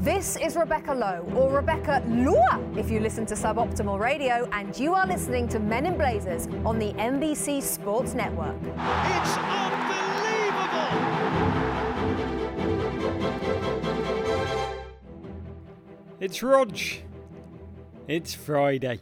This 0.00 0.36
is 0.36 0.54
Rebecca 0.54 0.94
Lowe, 0.94 1.26
or 1.34 1.50
Rebecca 1.50 2.00
Lua 2.06 2.62
if 2.76 2.88
you 2.88 3.00
listen 3.00 3.26
to 3.26 3.34
Suboptimal 3.34 3.98
Radio, 3.98 4.48
and 4.52 4.78
you 4.78 4.94
are 4.94 5.04
listening 5.04 5.48
to 5.48 5.58
Men 5.58 5.86
in 5.86 5.98
Blazers 5.98 6.46
on 6.64 6.78
the 6.78 6.92
NBC 6.92 7.60
Sports 7.60 8.14
Network. 8.14 8.54
It's 8.62 9.36
unbelievable! 9.36 9.98
It's 16.20 16.44
Rog. 16.44 16.78
It's 18.06 18.34
Friday, 18.34 19.00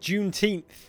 Juneteenth. 0.00 0.88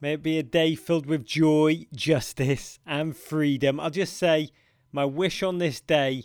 May 0.00 0.14
it 0.14 0.24
be 0.24 0.40
a 0.40 0.42
day 0.42 0.74
filled 0.74 1.06
with 1.06 1.24
joy, 1.24 1.86
justice, 1.94 2.80
and 2.84 3.16
freedom. 3.16 3.78
I'll 3.78 3.90
just 3.90 4.16
say 4.16 4.50
my 4.90 5.04
wish 5.04 5.44
on 5.44 5.58
this 5.58 5.80
day 5.80 6.24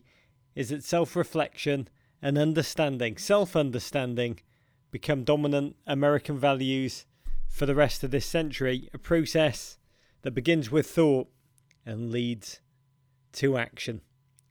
is 0.55 0.70
that 0.70 0.84
self 0.84 1.16
reflection 1.16 1.88
and 2.22 2.38
understanding, 2.38 3.18
self 3.18 3.56
understanding, 3.56 4.40
become 4.91 5.23
dominant 5.23 5.76
American 5.88 6.38
values 6.38 7.05
for 7.48 7.66
the 7.66 7.76
rest 7.76 8.04
of 8.04 8.12
this 8.12 8.26
century. 8.26 8.90
A 8.94 8.98
process 8.98 9.77
that 10.22 10.32
begins 10.32 10.72
with 10.72 10.90
thought 10.90 11.27
and 11.86 12.12
leads 12.12 12.60
to 13.34 13.58
action. 13.58 14.02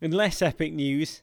In 0.00 0.12
less 0.12 0.40
epic 0.40 0.72
news, 0.72 1.22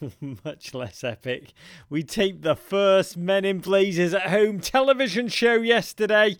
much 0.44 0.74
less 0.74 1.04
epic, 1.04 1.52
we 1.88 2.02
taped 2.02 2.42
the 2.42 2.56
first 2.56 3.16
Men 3.16 3.44
in 3.44 3.58
Blazers 3.58 4.14
at 4.14 4.30
Home 4.30 4.60
television 4.60 5.28
show 5.28 5.56
yesterday. 5.56 6.36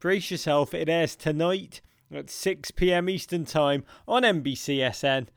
Brace 0.00 0.30
yourself, 0.30 0.74
it 0.74 0.88
airs 0.88 1.16
tonight 1.16 1.80
at 2.14 2.30
6 2.30 2.70
pm 2.72 3.08
Eastern 3.08 3.44
Time 3.44 3.84
on 4.06 4.22
NBCSN. 4.22 5.28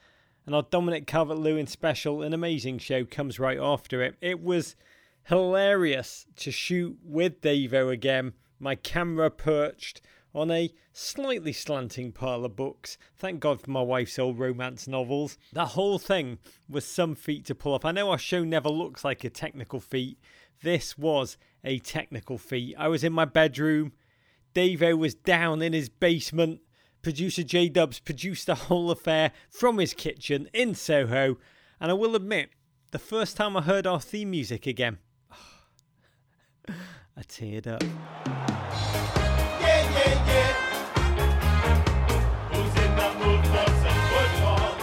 And 0.51 0.57
our 0.57 0.63
Dominic 0.69 1.07
Calvert 1.07 1.37
Lewin 1.37 1.65
special, 1.65 2.21
an 2.21 2.33
amazing 2.33 2.79
show, 2.79 3.05
comes 3.05 3.39
right 3.39 3.57
after 3.57 4.01
it. 4.03 4.17
It 4.19 4.41
was 4.41 4.75
hilarious 5.23 6.25
to 6.35 6.51
shoot 6.51 6.97
with 7.05 7.39
Davo 7.39 7.89
again. 7.89 8.33
My 8.59 8.75
camera 8.75 9.31
perched 9.31 10.01
on 10.35 10.51
a 10.51 10.73
slightly 10.91 11.53
slanting 11.53 12.11
pile 12.11 12.43
of 12.43 12.57
books. 12.57 12.97
Thank 13.17 13.39
God 13.39 13.61
for 13.61 13.71
my 13.71 13.81
wife's 13.81 14.19
old 14.19 14.39
romance 14.39 14.89
novels. 14.89 15.37
The 15.53 15.67
whole 15.67 15.97
thing 15.97 16.37
was 16.67 16.83
some 16.83 17.15
feat 17.15 17.45
to 17.45 17.55
pull 17.55 17.73
off. 17.73 17.85
I 17.85 17.93
know 17.93 18.11
our 18.11 18.17
show 18.17 18.43
never 18.43 18.67
looks 18.67 19.05
like 19.05 19.23
a 19.23 19.29
technical 19.29 19.79
feat. 19.79 20.19
This 20.61 20.97
was 20.97 21.37
a 21.63 21.79
technical 21.79 22.37
feat. 22.37 22.75
I 22.77 22.89
was 22.89 23.05
in 23.05 23.13
my 23.13 23.23
bedroom 23.23 23.93
Davo 24.53 24.97
was 24.97 25.15
down 25.15 25.61
in 25.61 25.73
his 25.73 25.89
basement. 25.89 26.61
Producer 27.01 27.43
J 27.43 27.67
Dubs 27.69 27.99
produced 27.99 28.45
the 28.45 28.55
whole 28.55 28.91
affair 28.91 29.31
from 29.49 29.79
his 29.79 29.93
kitchen 29.93 30.47
in 30.53 30.75
Soho. 30.75 31.37
And 31.79 31.89
I 31.89 31.95
will 31.95 32.15
admit, 32.15 32.51
the 32.91 32.99
first 32.99 33.35
time 33.35 33.57
I 33.57 33.61
heard 33.61 33.87
our 33.87 33.99
theme 33.99 34.29
music 34.31 34.67
again, 34.67 34.99
I 36.69 37.23
teared 37.27 37.65
up. 37.65 37.81
Yeah, 37.81 37.89
yeah, 39.61 40.27
yeah. 40.27 40.53
Who's 42.51 42.75
in 42.77 42.95
the 42.95 43.09
mood 43.25 43.45
for 43.47 43.65
some 43.81 44.01
football? 44.11 44.77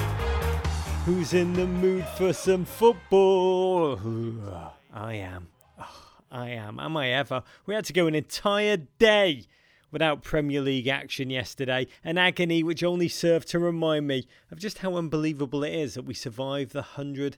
Who's 1.04 1.34
in 1.34 1.52
the 1.52 1.66
mood 1.66 2.04
for 2.16 2.32
some 2.32 2.64
football? 2.64 4.00
I 4.92 5.14
am. 5.14 5.48
Oh, 5.78 6.04
I 6.32 6.48
am. 6.50 6.80
Am 6.80 6.96
I 6.96 7.10
ever? 7.10 7.44
We 7.64 7.74
had 7.76 7.84
to 7.84 7.92
go 7.92 8.08
an 8.08 8.16
entire 8.16 8.76
day 8.76 9.44
without 9.90 10.22
Premier 10.22 10.60
League 10.60 10.88
action 10.88 11.30
yesterday, 11.30 11.86
an 12.04 12.18
agony 12.18 12.62
which 12.62 12.82
only 12.82 13.08
served 13.08 13.48
to 13.48 13.58
remind 13.58 14.06
me 14.06 14.26
of 14.50 14.58
just 14.58 14.78
how 14.78 14.96
unbelievable 14.96 15.64
it 15.64 15.74
is 15.74 15.94
that 15.94 16.04
we 16.04 16.14
survived 16.14 16.72
the 16.72 16.82
hundred 16.82 17.36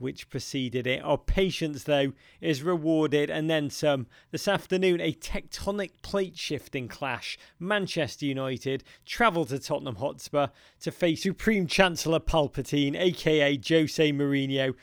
which 0.00 0.30
preceded 0.30 0.86
it. 0.86 1.04
Our 1.04 1.18
patience, 1.18 1.84
though, 1.84 2.12
is 2.40 2.62
rewarded 2.62 3.30
and 3.30 3.50
then 3.50 3.68
some. 3.68 4.06
This 4.30 4.48
afternoon, 4.48 5.00
a 5.00 5.12
tectonic 5.12 5.90
plate 6.02 6.38
shifting 6.38 6.88
clash. 6.88 7.38
Manchester 7.58 8.24
United 8.24 8.82
travel 9.04 9.44
to 9.44 9.58
Tottenham 9.58 9.96
Hotspur 9.96 10.48
to 10.80 10.90
face 10.90 11.22
Supreme 11.22 11.66
Chancellor 11.66 12.18
Palpatine, 12.18 12.98
aka 12.98 13.60
Jose 13.68 14.12
Mourinho. 14.12 14.74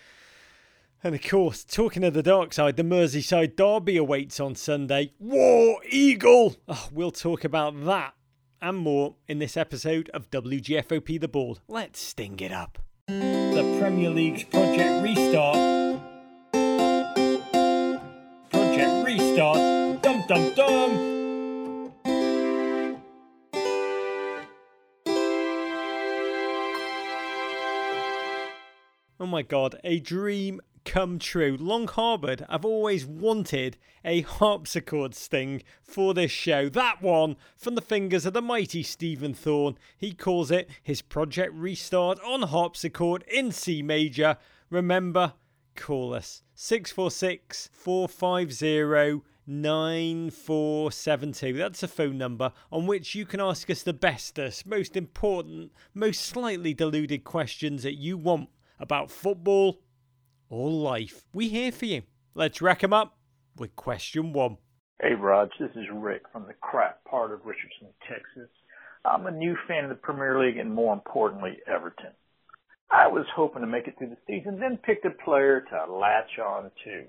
And 1.03 1.13
of 1.13 1.21
course, 1.21 1.63
talking 1.63 2.03
of 2.03 2.13
the 2.13 2.23
dark 2.23 2.53
side, 2.53 2.75
the 2.75 2.83
Merseyside 2.83 3.55
derby 3.55 3.97
awaits 3.97 4.39
on 4.39 4.55
Sunday. 4.55 5.13
War 5.19 5.79
Eagle! 5.89 6.55
Oh, 6.67 6.89
we'll 6.91 7.11
talk 7.11 7.43
about 7.43 7.85
that 7.85 8.15
and 8.61 8.77
more 8.77 9.15
in 9.27 9.37
this 9.39 9.55
episode 9.55 10.09
of 10.09 10.31
WGFOP 10.31 11.19
The 11.21 11.27
Bald. 11.27 11.61
Let's 11.67 12.01
sting 12.01 12.39
it 12.39 12.51
up. 12.51 12.79
The 13.07 13.77
Premier 13.79 14.09
League's 14.09 14.43
Project 14.43 15.03
Restart. 15.03 16.01
Project 18.49 19.05
Restart. 19.05 20.01
Dum 20.01 20.23
dum 20.27 20.53
dum. 20.55 21.13
Oh 29.19 29.25
my 29.25 29.41
god, 29.41 29.79
a 29.83 29.99
dream 29.99 30.61
come 30.87 31.19
true. 31.19 31.55
Long 31.59 31.87
harboured, 31.87 32.45
I've 32.47 32.63
always 32.63 33.05
wanted 33.05 33.75
a 34.05 34.21
harpsichord 34.21 35.13
sting 35.13 35.61
for 35.83 36.13
this 36.13 36.31
show. 36.31 36.69
That 36.69 37.01
one 37.01 37.35
from 37.57 37.75
the 37.75 37.81
fingers 37.81 38.25
of 38.25 38.31
the 38.33 38.41
mighty 38.41 38.83
Stephen 38.83 39.33
Thorne. 39.33 39.77
He 39.97 40.13
calls 40.13 40.49
it 40.49 40.69
his 40.81 41.01
Project 41.01 41.53
Restart 41.53 42.21
on 42.21 42.43
harpsichord 42.43 43.25
in 43.27 43.51
C 43.51 43.83
major. 43.83 44.37
Remember, 44.69 45.33
call 45.75 46.13
us 46.13 46.43
646 46.55 47.69
450 47.73 49.23
9472. 49.45 51.53
That's 51.53 51.83
a 51.83 51.89
phone 51.89 52.17
number 52.17 52.53
on 52.71 52.87
which 52.87 53.13
you 53.13 53.25
can 53.25 53.41
ask 53.41 53.69
us 53.69 53.83
the 53.83 53.91
bestest, 53.91 54.65
most 54.65 54.95
important, 54.95 55.73
most 55.93 56.21
slightly 56.21 56.73
deluded 56.73 57.25
questions 57.25 57.83
that 57.83 57.95
you 57.95 58.17
want 58.17 58.47
about 58.79 59.11
football 59.11 59.81
or 60.49 60.69
life. 60.69 61.23
We 61.33 61.49
here 61.49 61.71
for 61.71 61.85
you. 61.85 62.03
Let's 62.33 62.61
rack 62.61 62.83
'em 62.83 62.93
up 62.93 63.17
with 63.57 63.75
question 63.75 64.33
one. 64.33 64.57
Hey, 65.01 65.13
Rog, 65.13 65.49
this 65.59 65.71
is 65.75 65.89
Rick 65.91 66.23
from 66.31 66.47
the 66.47 66.53
crap 66.55 67.03
part 67.05 67.31
of 67.31 67.45
Richardson, 67.45 67.93
Texas. 68.07 68.49
I'm 69.05 69.25
a 69.27 69.31
new 69.31 69.55
fan 69.67 69.83
of 69.83 69.89
the 69.89 69.95
Premier 69.95 70.39
League 70.39 70.57
and 70.57 70.73
more 70.73 70.93
importantly, 70.93 71.59
Everton. 71.67 72.13
I 72.89 73.07
was 73.07 73.25
hoping 73.35 73.61
to 73.61 73.67
make 73.67 73.87
it 73.87 73.97
through 73.97 74.09
the 74.09 74.17
season, 74.25 74.59
then 74.59 74.77
picked 74.77 75.05
a 75.05 75.11
player 75.11 75.61
to 75.61 75.91
latch 75.91 76.39
on 76.39 76.71
to. 76.83 77.05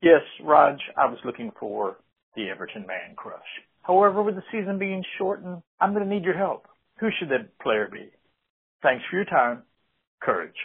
Yes, 0.00 0.22
Rog, 0.40 0.78
I 0.96 1.06
was 1.06 1.18
looking 1.24 1.50
for 1.52 1.96
the 2.34 2.48
Everton 2.48 2.86
man 2.86 3.14
crush. 3.16 3.62
However, 3.82 4.22
with 4.22 4.36
the 4.36 4.44
season 4.52 4.78
being 4.78 5.04
shortened, 5.16 5.62
I'm 5.80 5.94
going 5.94 6.04
to 6.04 6.14
need 6.14 6.24
your 6.24 6.36
help. 6.36 6.66
Who 7.00 7.10
should 7.10 7.30
that 7.30 7.58
player 7.58 7.88
be? 7.90 8.10
Thanks 8.82 9.04
for 9.10 9.16
your 9.16 9.24
time. 9.24 9.62
Courage. 10.20 10.56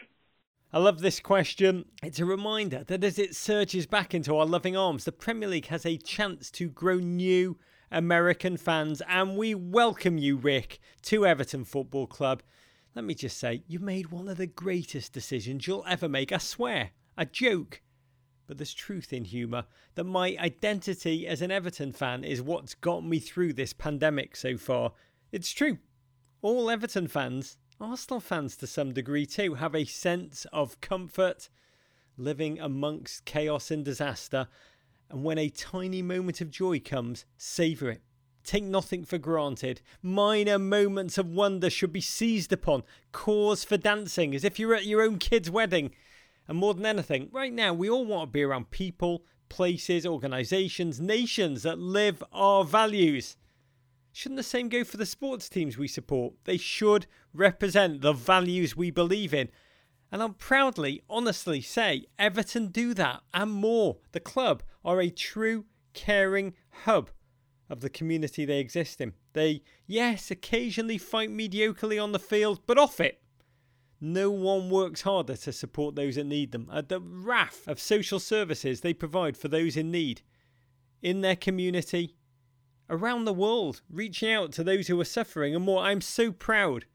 I 0.76 0.80
love 0.80 1.02
this 1.02 1.20
question. 1.20 1.86
It's 2.02 2.18
a 2.18 2.26
reminder 2.26 2.84
that 2.86 3.04
as 3.04 3.20
it 3.20 3.36
surges 3.36 3.86
back 3.86 4.16
into 4.16 4.36
our 4.36 4.46
loving 4.48 4.76
arms, 4.76 5.06
the 5.06 5.12
Premier 5.12 5.48
League 5.48 5.68
has 5.68 5.86
a 5.86 5.98
chance 5.98 6.50
to 6.50 6.68
grow 6.68 6.98
new 6.98 7.60
American 7.92 8.58
fans, 8.58 9.00
and 9.08 9.38
we 9.38 9.54
welcome 9.54 10.18
you, 10.18 10.36
Rick, 10.36 10.80
to 11.04 11.28
Everton 11.28 11.64
Football 11.64 12.08
Club. 12.08 12.42
Let 12.96 13.06
me 13.06 13.14
just 13.14 13.38
say, 13.38 13.62
you 13.68 13.78
made 13.78 14.10
one 14.10 14.28
of 14.28 14.38
the 14.38 14.48
greatest 14.48 15.14
decisions 15.14 15.68
you'll 15.68 15.86
ever 15.88 16.10
make. 16.10 16.32
I 16.32 16.40
swear, 16.40 16.90
a 17.20 17.28
joke. 17.28 17.84
But 18.48 18.58
there's 18.58 18.74
truth 18.74 19.14
in 19.14 19.26
humour 19.26 19.66
that 19.94 20.06
my 20.06 20.36
identity 20.40 21.28
as 21.28 21.44
an 21.44 21.52
Everton 21.52 21.92
fan 21.92 22.24
is 22.24 22.42
what's 22.42 22.74
got 22.74 23.06
me 23.06 23.20
through 23.20 23.54
this 23.54 23.74
pandemic 23.74 24.36
so 24.36 24.58
far. 24.58 24.94
It's 25.32 25.52
true. 25.52 25.78
All 26.42 26.72
Everton 26.72 27.08
fans 27.08 27.58
Arsenal 27.80 28.20
fans, 28.20 28.56
to 28.58 28.68
some 28.68 28.94
degree 28.94 29.26
too, 29.26 29.56
have 29.56 29.76
a 29.76 29.86
sense 29.86 30.46
of 30.54 30.80
comfort 30.82 31.50
living 32.18 32.60
amongst 32.60 33.26
chaos 33.26 33.72
and 33.72 33.84
disaster. 33.84 34.48
And 35.10 35.24
when 35.24 35.38
a 35.38 35.50
tiny 35.50 36.02
moment 36.02 36.42
of 36.42 36.52
joy 36.52 36.80
comes, 36.80 37.26
savour 37.38 37.90
it. 37.90 38.02
Take 38.44 38.64
nothing 38.64 39.06
for 39.06 39.18
granted. 39.18 39.82
Minor 40.02 40.60
moments 40.60 41.18
of 41.18 41.28
wonder 41.28 41.70
should 41.70 41.94
be 41.94 42.02
seized 42.02 42.52
upon. 42.52 42.84
Cause 43.12 43.64
for 43.64 43.78
dancing, 43.78 44.36
as 44.36 44.44
if 44.44 44.60
you're 44.60 44.76
at 44.76 44.86
your 44.86 45.02
own 45.02 45.18
kid's 45.18 45.50
wedding. 45.50 45.92
And 46.48 46.58
more 46.58 46.74
than 46.74 46.86
anything, 46.86 47.30
right 47.32 47.54
now, 47.54 47.74
we 47.74 47.90
all 47.90 48.06
want 48.06 48.30
to 48.30 48.34
be 48.34 48.44
around 48.44 48.70
people, 48.72 49.24
places, 49.48 50.06
organisations, 50.06 51.00
nations 51.00 51.64
that 51.64 51.80
live 51.80 52.22
our 52.34 52.66
values. 52.66 53.38
Shouldn't 54.16 54.38
the 54.38 54.44
same 54.44 54.70
go 54.70 54.84
for 54.84 54.98
the 54.98 55.08
sports 55.08 55.50
teams 55.50 55.76
we 55.76 55.88
support? 55.88 56.36
They 56.46 56.58
should 56.58 57.08
represent 57.34 58.02
the 58.02 58.14
values 58.14 58.78
we 58.78 58.92
believe 58.92 59.34
in. 59.34 59.50
And 60.12 60.22
I'll 60.22 60.30
proudly, 60.30 61.02
honestly 61.10 61.62
say 61.62 62.06
Everton 62.20 62.68
do 62.68 62.94
that 62.94 63.22
and 63.34 63.52
more. 63.52 63.98
The 64.12 64.20
club 64.20 64.62
are 64.86 65.02
a 65.02 65.10
true, 65.10 65.66
caring 65.94 66.54
hub 66.86 67.10
of 67.72 67.82
the 67.82 67.90
community 67.90 68.46
they 68.46 68.60
exist 68.60 69.02
in. 69.02 69.14
They, 69.34 69.64
yes, 69.88 70.30
occasionally 70.30 71.00
fight 71.00 71.32
mediocrely 71.32 72.02
on 72.02 72.12
the 72.12 72.20
field, 72.20 72.62
but 72.68 72.78
off 72.78 73.00
it. 73.00 73.20
No 74.00 74.30
one 74.30 74.70
works 74.70 75.02
harder 75.02 75.36
to 75.38 75.52
support 75.52 75.96
those 75.96 76.16
that 76.16 76.26
need 76.26 76.52
them. 76.52 76.70
At 76.72 76.78
uh, 76.78 76.82
the 76.88 77.00
raft 77.00 77.68
of 77.68 77.80
social 77.80 78.20
services 78.20 78.82
they 78.82 78.94
provide 78.94 79.38
for 79.38 79.48
those 79.48 79.76
in 79.76 79.90
need 79.90 80.22
in 81.02 81.22
their 81.22 81.36
community, 81.36 82.16
around 82.94 83.26
the 83.26 83.34
world, 83.34 83.82
reaching 83.90 84.32
out 84.32 84.52
to 84.54 84.64
those 84.64 84.88
who 84.88 85.00
are 85.02 85.06
suffering 85.06 85.56
and 85.56 85.66
more. 85.66 85.84
I'm 85.84 86.00
so 86.00 86.32
proud 86.32 86.86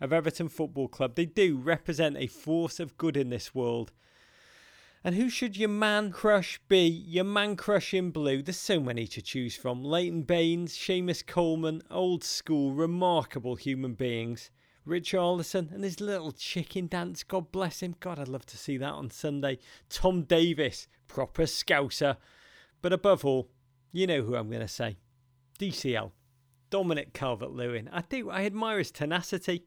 of 0.00 0.12
Everton 0.12 0.48
Football 0.48 0.88
Club. 0.88 1.14
They 1.14 1.26
do 1.26 1.56
represent 1.56 2.16
a 2.16 2.26
force 2.26 2.80
of 2.80 2.98
good 2.98 3.16
in 3.16 3.30
this 3.30 3.54
world. 3.54 3.92
And 5.04 5.14
who 5.14 5.30
should 5.30 5.56
your 5.56 5.68
man 5.68 6.10
crush 6.10 6.60
be? 6.66 6.86
Your 6.86 7.24
man 7.24 7.56
crush 7.56 7.94
in 7.94 8.10
blue. 8.10 8.42
There's 8.42 8.56
so 8.56 8.80
many 8.80 9.06
to 9.08 9.22
choose 9.22 9.54
from. 9.54 9.84
Leighton 9.84 10.22
Baines, 10.22 10.76
Seamus 10.76 11.24
Coleman, 11.24 11.82
old 11.90 12.24
school, 12.24 12.72
remarkable 12.72 13.54
human 13.54 13.94
beings. 13.94 14.50
Richarlison 14.86 15.72
and 15.72 15.84
his 15.84 16.00
little 16.00 16.32
chicken 16.32 16.88
dance, 16.88 17.22
God 17.22 17.52
bless 17.52 17.80
him. 17.80 17.94
God, 18.00 18.18
I'd 18.18 18.28
love 18.28 18.46
to 18.46 18.58
see 18.58 18.76
that 18.78 18.92
on 18.92 19.10
Sunday. 19.10 19.58
Tom 19.88 20.22
Davies, 20.22 20.88
proper 21.06 21.44
scouser. 21.44 22.16
But 22.82 22.92
above 22.92 23.24
all, 23.24 23.48
you 23.92 24.06
know 24.06 24.22
who 24.22 24.34
I'm 24.34 24.48
going 24.48 24.60
to 24.60 24.68
say. 24.68 24.96
DCL. 25.58 26.12
Dominic 26.70 27.12
Calvert 27.12 27.52
Lewin. 27.52 27.88
I 27.92 28.02
do, 28.02 28.30
I 28.30 28.44
admire 28.44 28.78
his 28.78 28.90
tenacity. 28.90 29.64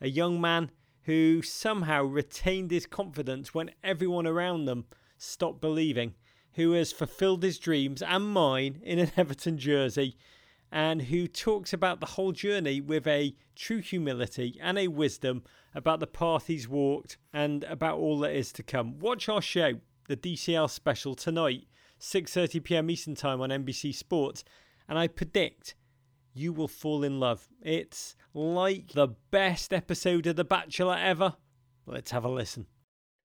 A 0.00 0.08
young 0.08 0.40
man 0.40 0.70
who 1.02 1.42
somehow 1.42 2.04
retained 2.04 2.70
his 2.70 2.86
confidence 2.86 3.52
when 3.54 3.70
everyone 3.82 4.26
around 4.26 4.66
them 4.66 4.84
stopped 5.16 5.60
believing, 5.60 6.14
who 6.52 6.72
has 6.72 6.92
fulfilled 6.92 7.42
his 7.42 7.58
dreams 7.58 8.02
and 8.02 8.28
mine 8.28 8.80
in 8.82 8.98
an 8.98 9.10
Everton 9.16 9.58
jersey, 9.58 10.16
and 10.70 11.02
who 11.02 11.26
talks 11.26 11.72
about 11.72 12.00
the 12.00 12.06
whole 12.06 12.32
journey 12.32 12.80
with 12.80 13.06
a 13.06 13.34
true 13.56 13.80
humility 13.80 14.58
and 14.62 14.78
a 14.78 14.88
wisdom 14.88 15.42
about 15.74 15.98
the 15.98 16.06
path 16.06 16.46
he's 16.46 16.68
walked 16.68 17.16
and 17.32 17.64
about 17.64 17.98
all 17.98 18.18
that 18.20 18.36
is 18.36 18.52
to 18.52 18.62
come. 18.62 18.98
Watch 18.98 19.28
our 19.28 19.42
show, 19.42 19.80
the 20.08 20.16
DCL 20.16 20.70
special 20.70 21.14
tonight, 21.14 21.66
6:30 22.00 22.62
p.m. 22.62 22.90
Eastern 22.90 23.14
Time 23.14 23.40
on 23.40 23.50
NBC 23.50 23.94
Sports, 23.94 24.44
and 24.88 24.98
I 24.98 25.06
predict 25.08 25.74
you 26.34 26.52
will 26.52 26.68
fall 26.68 27.04
in 27.04 27.18
love. 27.18 27.48
It's 27.62 28.16
like 28.32 28.92
the 28.92 29.08
best 29.30 29.72
episode 29.72 30.26
of 30.26 30.36
The 30.36 30.44
Bachelor 30.44 30.96
ever. 30.96 31.34
Let's 31.86 32.10
have 32.12 32.24
a 32.24 32.28
listen. 32.28 32.66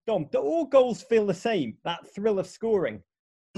Dom, 0.08 0.28
do 0.32 0.40
all 0.40 0.66
goals 0.66 1.04
feel 1.04 1.26
the 1.26 1.34
same? 1.34 1.78
That 1.86 2.00
thrill 2.14 2.40
of 2.40 2.48
scoring? 2.48 3.02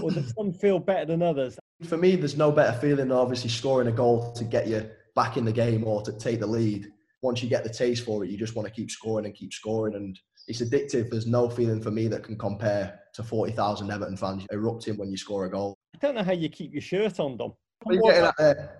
Or 0.01 0.11
does 0.11 0.33
some 0.37 0.51
feel 0.51 0.79
better 0.79 1.05
than 1.05 1.21
others? 1.21 1.57
For 1.87 1.97
me, 1.97 2.15
there's 2.15 2.37
no 2.37 2.51
better 2.51 2.77
feeling 2.79 3.07
than 3.07 3.11
obviously 3.13 3.49
scoring 3.49 3.87
a 3.87 3.91
goal 3.91 4.33
to 4.33 4.43
get 4.43 4.67
you 4.67 4.89
back 5.15 5.37
in 5.37 5.45
the 5.45 5.51
game 5.51 5.85
or 5.85 6.01
to 6.01 6.11
take 6.11 6.39
the 6.39 6.47
lead. 6.47 6.91
Once 7.21 7.41
you 7.41 7.49
get 7.49 7.63
the 7.63 7.69
taste 7.69 8.03
for 8.03 8.23
it, 8.23 8.29
you 8.29 8.37
just 8.37 8.55
want 8.55 8.67
to 8.67 8.73
keep 8.73 8.91
scoring 8.91 9.25
and 9.25 9.33
keep 9.33 9.53
scoring. 9.53 9.95
And 9.95 10.19
it's 10.47 10.61
addictive. 10.61 11.09
There's 11.09 11.27
no 11.27 11.49
feeling 11.49 11.81
for 11.81 11.91
me 11.91 12.07
that 12.09 12.23
can 12.23 12.37
compare 12.37 12.99
to 13.13 13.23
40,000 13.23 13.89
Everton 13.89 14.17
fans 14.17 14.45
erupting 14.51 14.97
when 14.97 15.09
you 15.09 15.17
score 15.17 15.45
a 15.45 15.49
goal. 15.49 15.75
I 15.95 15.97
don't 15.99 16.15
know 16.15 16.23
how 16.23 16.33
you 16.33 16.49
keep 16.49 16.73
your 16.73 16.81
shirt 16.81 17.19
on, 17.19 17.37
Dom. 17.37 17.53
What 17.85 17.93
are 17.93 17.97
you 17.97 18.03
getting 18.03 18.25
at 18.25 18.37
there? 18.39 18.77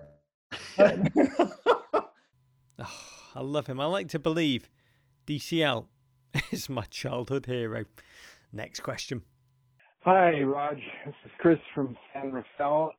Oh, 2.78 3.00
I 3.36 3.40
love 3.40 3.68
him. 3.68 3.80
I 3.80 3.86
like 3.86 4.08
to 4.08 4.18
believe 4.18 4.68
DCL 5.26 5.86
is 6.50 6.68
my 6.68 6.82
childhood 6.90 7.46
hero. 7.46 7.84
Next 8.52 8.80
question. 8.80 9.22
Hi, 10.00 10.40
Rog. 10.40 10.76
This 11.06 11.14
is 11.24 11.30
Chris 11.38 11.58
from 11.74 11.96
San 12.12 12.32
Rafael, 12.32 12.92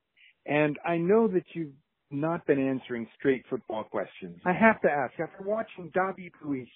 and 0.47 0.79
I 0.83 0.97
know 0.97 1.27
that 1.27 1.43
you've 1.53 1.73
not 2.09 2.47
been 2.47 2.65
answering 2.67 3.07
straight 3.19 3.43
football 3.49 3.83
questions. 3.83 4.39
I 4.45 4.53
have 4.53 4.81
to 4.81 4.89
ask, 4.89 5.13
after 5.19 5.43
watching 5.45 5.91
David 5.93 6.31
Luiz 6.43 6.67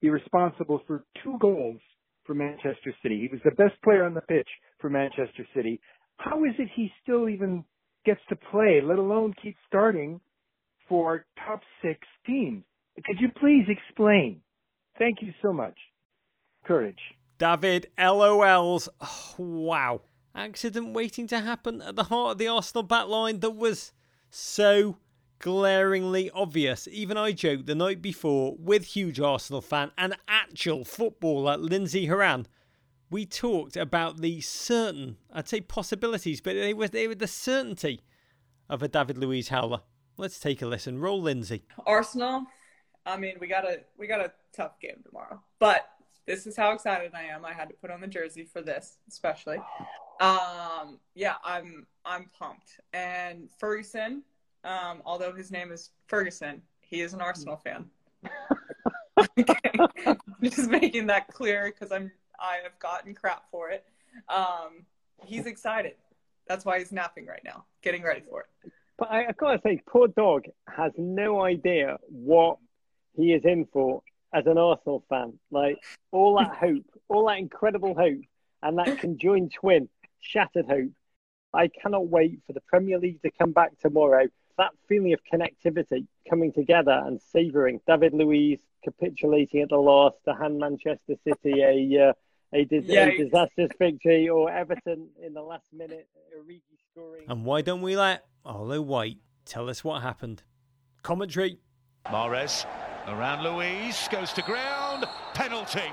be 0.00 0.08
responsible 0.08 0.80
for 0.86 1.04
two 1.22 1.36
goals 1.40 1.80
for 2.24 2.34
Manchester 2.34 2.94
City, 3.02 3.20
he 3.20 3.28
was 3.30 3.40
the 3.44 3.50
best 3.62 3.74
player 3.84 4.04
on 4.04 4.14
the 4.14 4.22
pitch 4.22 4.48
for 4.80 4.88
Manchester 4.88 5.46
City. 5.54 5.78
How 6.16 6.44
is 6.44 6.52
it 6.58 6.68
he 6.74 6.90
still 7.02 7.28
even 7.28 7.64
gets 8.06 8.20
to 8.30 8.36
play, 8.36 8.80
let 8.82 8.98
alone 8.98 9.34
keep 9.42 9.56
starting 9.66 10.20
for 10.88 11.26
top 11.44 11.60
six 11.82 12.00
teams? 12.24 12.62
Could 13.04 13.20
you 13.20 13.28
please 13.38 13.66
explain? 13.68 14.40
Thank 14.98 15.20
you 15.20 15.34
so 15.42 15.52
much. 15.52 15.74
Courage. 16.64 17.00
David 17.38 17.88
LOLs. 17.98 18.88
Oh, 19.00 19.34
wow. 19.38 20.00
Accident 20.34 20.94
waiting 20.94 21.26
to 21.26 21.40
happen 21.40 21.82
at 21.82 21.96
the 21.96 22.04
heart 22.04 22.32
of 22.32 22.38
the 22.38 22.48
Arsenal 22.48 22.84
backline 22.84 23.40
that 23.40 23.50
was 23.50 23.92
so 24.30 24.96
glaringly 25.38 26.30
obvious. 26.30 26.88
Even 26.90 27.16
I 27.16 27.32
joked 27.32 27.66
the 27.66 27.74
night 27.74 28.00
before 28.00 28.56
with 28.58 28.84
huge 28.84 29.20
Arsenal 29.20 29.60
fan 29.60 29.90
and 29.98 30.16
actual 30.28 30.84
footballer 30.84 31.56
Lindsey 31.56 32.06
Horan. 32.06 32.46
We 33.10 33.24
talked 33.24 33.76
about 33.76 34.20
the 34.20 34.40
certain, 34.40 35.16
I'd 35.32 35.48
say 35.48 35.60
possibilities, 35.60 36.40
but 36.40 36.54
they 36.54 36.74
were, 36.74 36.88
they 36.88 37.06
were 37.06 37.14
the 37.14 37.28
certainty 37.28 38.02
of 38.68 38.82
a 38.82 38.88
David 38.88 39.18
Luiz 39.18 39.48
howler. 39.48 39.82
Let's 40.16 40.40
take 40.40 40.62
a 40.62 40.66
listen. 40.66 40.98
Roll 40.98 41.20
Lindsey. 41.20 41.64
Arsenal. 41.86 42.46
I 43.04 43.16
mean, 43.16 43.36
we 43.40 43.46
got 43.46 43.64
a 43.64 43.80
we 43.96 44.06
got 44.06 44.20
a 44.20 44.32
tough 44.52 44.80
game 44.80 45.02
tomorrow, 45.04 45.40
but 45.58 45.88
this 46.26 46.46
is 46.46 46.56
how 46.56 46.72
excited 46.72 47.12
I 47.14 47.22
am. 47.24 47.44
I 47.44 47.52
had 47.52 47.68
to 47.68 47.74
put 47.74 47.90
on 47.90 48.00
the 48.00 48.08
jersey 48.08 48.44
for 48.44 48.60
this, 48.60 48.98
especially. 49.08 49.58
Um, 50.20 50.98
yeah, 51.14 51.34
I'm 51.44 51.86
I'm 52.04 52.28
pumped. 52.36 52.80
And 52.92 53.48
Ferguson, 53.58 54.22
um, 54.64 55.02
although 55.04 55.32
his 55.32 55.50
name 55.50 55.70
is 55.70 55.90
Ferguson, 56.08 56.62
he 56.80 57.00
is 57.00 57.14
an 57.14 57.20
Arsenal 57.20 57.56
fan. 57.56 57.86
okay. 59.38 59.60
Just 60.42 60.68
making 60.68 61.06
that 61.06 61.28
clear 61.28 61.72
because 61.72 61.92
I'm 61.92 62.10
I 62.40 62.58
have 62.62 62.78
gotten 62.78 63.14
crap 63.14 63.44
for 63.50 63.70
it. 63.70 63.84
Um, 64.28 64.84
he's 65.24 65.46
excited. 65.46 65.94
That's 66.46 66.64
why 66.64 66.78
he's 66.78 66.92
napping 66.92 67.26
right 67.26 67.42
now, 67.44 67.64
getting 67.82 68.02
ready 68.02 68.20
for 68.20 68.40
it. 68.40 68.72
But 68.98 69.10
I, 69.10 69.26
I've 69.26 69.36
got 69.36 69.52
to 69.52 69.60
say, 69.62 69.82
poor 69.86 70.08
dog 70.08 70.44
has 70.68 70.92
no 70.96 71.42
idea 71.42 71.98
what 72.08 72.58
he 73.14 73.32
is 73.32 73.44
in 73.44 73.66
for 73.72 74.02
as 74.32 74.46
an 74.46 74.58
Arsenal 74.58 75.04
fan. 75.08 75.38
Like 75.50 75.78
all 76.12 76.38
that 76.38 76.56
hope, 76.60 76.84
all 77.08 77.26
that 77.26 77.38
incredible 77.38 77.94
hope, 77.94 78.22
and 78.62 78.78
that 78.78 78.98
conjoined 78.98 79.52
twin, 79.52 79.88
shattered 80.20 80.66
hope. 80.66 80.92
I 81.52 81.68
cannot 81.68 82.08
wait 82.08 82.40
for 82.46 82.52
the 82.52 82.60
Premier 82.60 82.98
League 82.98 83.22
to 83.22 83.30
come 83.30 83.52
back 83.52 83.78
tomorrow. 83.80 84.26
That 84.58 84.72
feeling 84.88 85.12
of 85.12 85.20
connectivity 85.30 86.06
coming 86.28 86.52
together 86.52 87.02
and 87.04 87.20
savouring. 87.32 87.80
David 87.86 88.14
Luiz 88.14 88.60
capitulating 88.82 89.62
at 89.62 89.68
the 89.68 89.76
last 89.76 90.16
to 90.24 90.34
hand 90.34 90.58
Manchester 90.58 91.14
City 91.24 91.62
a 91.62 92.08
uh, 92.08 92.12
a, 92.52 92.64
dis- 92.64 92.84
a 92.84 92.88
Yikes. 92.88 93.18
disastrous 93.18 93.70
victory, 93.78 94.28
or 94.28 94.50
Everton 94.50 95.08
in 95.22 95.34
the 95.34 95.42
last 95.42 95.66
minute, 95.72 96.08
Origi 96.36 96.60
scoring. 96.92 97.24
And 97.28 97.44
why 97.44 97.62
don't 97.62 97.82
we 97.82 97.96
let 97.96 98.24
Arlo 98.44 98.80
White 98.80 99.18
tell 99.44 99.68
us 99.68 99.82
what 99.84 100.02
happened? 100.02 100.42
Commentary. 101.02 101.58
Mahrez 102.06 102.64
around 103.08 103.42
Luiz, 103.42 104.08
goes 104.10 104.32
to 104.32 104.42
ground, 104.42 105.04
penalty. 105.34 105.92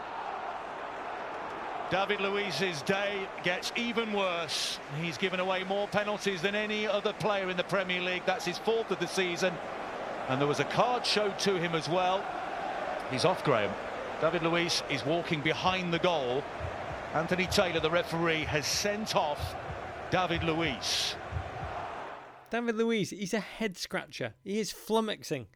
David 1.91 2.19
Luiz's 2.21 2.81
day 2.83 3.27
gets 3.43 3.71
even 3.75 4.13
worse. 4.13 4.79
He's 4.99 5.17
given 5.17 5.39
away 5.39 5.63
more 5.63 5.87
penalties 5.87 6.41
than 6.41 6.55
any 6.55 6.87
other 6.87 7.13
player 7.13 7.49
in 7.49 7.57
the 7.57 7.63
Premier 7.63 8.01
League. 8.01 8.23
That's 8.25 8.45
his 8.45 8.57
fourth 8.57 8.89
of 8.89 8.99
the 8.99 9.05
season. 9.05 9.53
And 10.27 10.41
there 10.41 10.47
was 10.47 10.59
a 10.59 10.65
card 10.65 11.05
showed 11.05 11.37
to 11.39 11.55
him 11.59 11.75
as 11.75 11.87
well. 11.87 12.23
He's 13.11 13.25
off, 13.25 13.43
Graham. 13.43 13.71
David 14.23 14.43
Luiz 14.43 14.83
is 14.89 15.05
walking 15.05 15.41
behind 15.41 15.93
the 15.93 15.99
goal. 15.99 16.45
Anthony 17.13 17.45
Taylor, 17.45 17.81
the 17.81 17.91
referee, 17.91 18.45
has 18.45 18.65
sent 18.65 19.17
off 19.17 19.53
David 20.11 20.45
Luiz. 20.45 21.15
David 22.49 22.77
Luiz, 22.77 23.09
he's 23.09 23.33
a 23.33 23.41
head 23.41 23.75
scratcher. 23.75 24.33
He 24.41 24.61
is 24.61 24.71
flummoxing. 24.71 25.47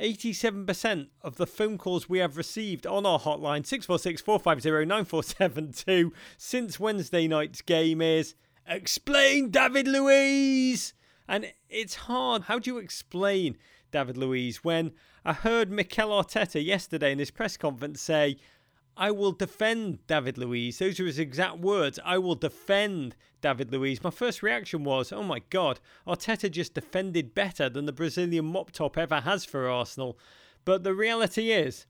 87% 0.00 1.10
of 1.22 1.36
the 1.36 1.46
phone 1.46 1.78
calls 1.78 2.08
we 2.08 2.18
have 2.18 2.36
received 2.36 2.88
on 2.88 3.06
our 3.06 3.20
hotline 3.20 3.64
646 3.64 4.20
450 4.20 4.84
9472 4.84 6.12
since 6.36 6.80
Wednesday 6.80 7.28
night's 7.28 7.62
game 7.62 8.02
is 8.02 8.34
Explain 8.66 9.50
David 9.50 9.86
Luiz! 9.86 10.92
And 11.28 11.52
it's 11.70 11.94
hard. 11.94 12.42
How 12.42 12.58
do 12.58 12.68
you 12.68 12.78
explain 12.78 13.58
David 13.92 14.16
Luiz 14.16 14.64
when 14.64 14.90
I 15.24 15.32
heard 15.32 15.70
Mikel 15.70 16.08
Arteta 16.08 16.64
yesterday 16.64 17.12
in 17.12 17.20
his 17.20 17.30
press 17.30 17.56
conference 17.56 18.00
say, 18.00 18.36
I 18.96 19.10
will 19.10 19.32
defend 19.32 20.06
David 20.06 20.36
Luiz. 20.36 20.78
Those 20.78 21.00
are 21.00 21.06
his 21.06 21.18
exact 21.18 21.58
words. 21.58 21.98
I 22.04 22.18
will 22.18 22.34
defend 22.34 23.16
David 23.40 23.72
Luiz. 23.72 24.02
My 24.02 24.10
first 24.10 24.42
reaction 24.42 24.84
was, 24.84 25.12
oh 25.12 25.22
my 25.22 25.40
God, 25.50 25.80
Arteta 26.06 26.50
just 26.50 26.74
defended 26.74 27.34
better 27.34 27.70
than 27.70 27.86
the 27.86 27.92
Brazilian 27.92 28.46
mop 28.46 28.72
top 28.72 28.98
ever 28.98 29.20
has 29.20 29.44
for 29.44 29.68
Arsenal. 29.68 30.18
But 30.64 30.84
the 30.84 30.94
reality 30.94 31.52
is, 31.52 31.86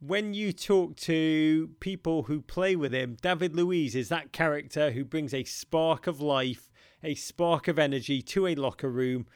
when 0.00 0.34
you 0.34 0.52
talk 0.52 0.96
to 0.96 1.70
people 1.80 2.24
who 2.24 2.40
play 2.40 2.76
with 2.76 2.92
him, 2.92 3.16
David 3.20 3.54
Luiz 3.54 3.94
is 3.94 4.08
that 4.08 4.32
character 4.32 4.92
who 4.92 5.04
brings 5.04 5.34
a 5.34 5.44
spark 5.44 6.06
of 6.06 6.20
life, 6.20 6.70
a 7.02 7.14
spark 7.14 7.68
of 7.68 7.78
energy 7.78 8.22
to 8.22 8.46
a 8.46 8.54
locker 8.54 8.90
room. 8.90 9.26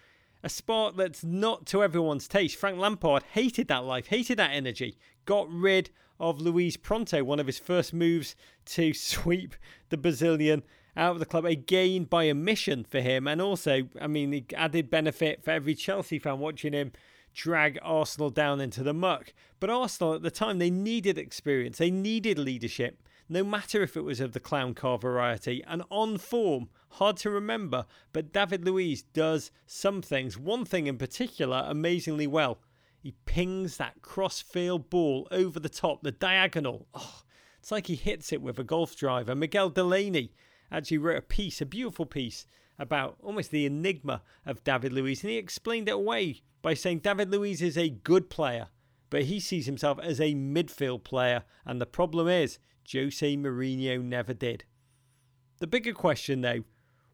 A 0.44 0.50
sport 0.50 0.98
that's 0.98 1.24
not 1.24 1.64
to 1.68 1.82
everyone's 1.82 2.28
taste. 2.28 2.58
Frank 2.58 2.76
Lampard 2.76 3.22
hated 3.32 3.66
that 3.68 3.82
life, 3.84 4.08
hated 4.08 4.38
that 4.38 4.50
energy, 4.50 4.98
got 5.24 5.50
rid 5.50 5.88
of 6.20 6.38
Luiz 6.38 6.76
Pronto, 6.76 7.24
one 7.24 7.40
of 7.40 7.46
his 7.46 7.58
first 7.58 7.94
moves 7.94 8.36
to 8.66 8.92
sweep 8.92 9.56
the 9.88 9.96
Brazilian 9.96 10.62
out 10.98 11.12
of 11.12 11.18
the 11.18 11.24
club 11.24 11.46
A 11.46 11.54
gain 11.54 12.04
by 12.04 12.28
omission 12.28 12.84
for 12.84 13.00
him. 13.00 13.26
And 13.26 13.40
also, 13.40 13.88
I 13.98 14.06
mean, 14.06 14.32
the 14.32 14.44
added 14.54 14.90
benefit 14.90 15.42
for 15.42 15.50
every 15.50 15.74
Chelsea 15.74 16.18
fan 16.18 16.40
watching 16.40 16.74
him 16.74 16.92
drag 17.32 17.78
Arsenal 17.80 18.28
down 18.28 18.60
into 18.60 18.82
the 18.82 18.92
muck. 18.92 19.32
But 19.60 19.70
Arsenal 19.70 20.12
at 20.12 20.20
the 20.20 20.30
time, 20.30 20.58
they 20.58 20.70
needed 20.70 21.16
experience, 21.16 21.78
they 21.78 21.90
needed 21.90 22.38
leadership 22.38 22.98
no 23.28 23.42
matter 23.42 23.82
if 23.82 23.96
it 23.96 24.02
was 24.02 24.20
of 24.20 24.32
the 24.32 24.40
clown 24.40 24.74
car 24.74 24.98
variety, 24.98 25.62
and 25.66 25.82
on 25.90 26.18
form. 26.18 26.68
Hard 26.90 27.16
to 27.18 27.30
remember, 27.30 27.86
but 28.12 28.32
David 28.32 28.64
Luiz 28.64 29.02
does 29.02 29.50
some 29.66 30.02
things, 30.02 30.38
one 30.38 30.64
thing 30.64 30.86
in 30.86 30.96
particular, 30.96 31.64
amazingly 31.66 32.26
well. 32.26 32.58
He 33.00 33.14
pings 33.26 33.76
that 33.76 34.00
cross-field 34.00 34.88
ball 34.90 35.26
over 35.30 35.58
the 35.58 35.68
top, 35.68 36.02
the 36.02 36.12
diagonal. 36.12 36.86
Oh, 36.94 37.22
it's 37.58 37.72
like 37.72 37.88
he 37.88 37.96
hits 37.96 38.32
it 38.32 38.42
with 38.42 38.58
a 38.58 38.64
golf 38.64 38.96
driver. 38.96 39.34
Miguel 39.34 39.70
Delaney 39.70 40.32
actually 40.70 40.98
wrote 40.98 41.18
a 41.18 41.22
piece, 41.22 41.60
a 41.60 41.66
beautiful 41.66 42.06
piece, 42.06 42.46
about 42.78 43.16
almost 43.22 43.50
the 43.50 43.66
enigma 43.66 44.22
of 44.46 44.64
David 44.64 44.92
Luiz, 44.92 45.22
and 45.22 45.30
he 45.30 45.36
explained 45.36 45.88
it 45.88 45.92
away 45.92 46.42
by 46.62 46.74
saying 46.74 47.00
David 47.00 47.30
Luiz 47.30 47.60
is 47.60 47.76
a 47.76 47.88
good 47.88 48.30
player, 48.30 48.68
but 49.10 49.24
he 49.24 49.38
sees 49.38 49.66
himself 49.66 49.98
as 50.00 50.20
a 50.20 50.34
midfield 50.34 51.04
player, 51.04 51.44
and 51.64 51.80
the 51.80 51.86
problem 51.86 52.26
is 52.28 52.58
Jose 52.92 53.36
Mourinho 53.36 54.02
never 54.02 54.34
did. 54.34 54.64
The 55.58 55.66
bigger 55.66 55.92
question, 55.92 56.40
though, 56.40 56.64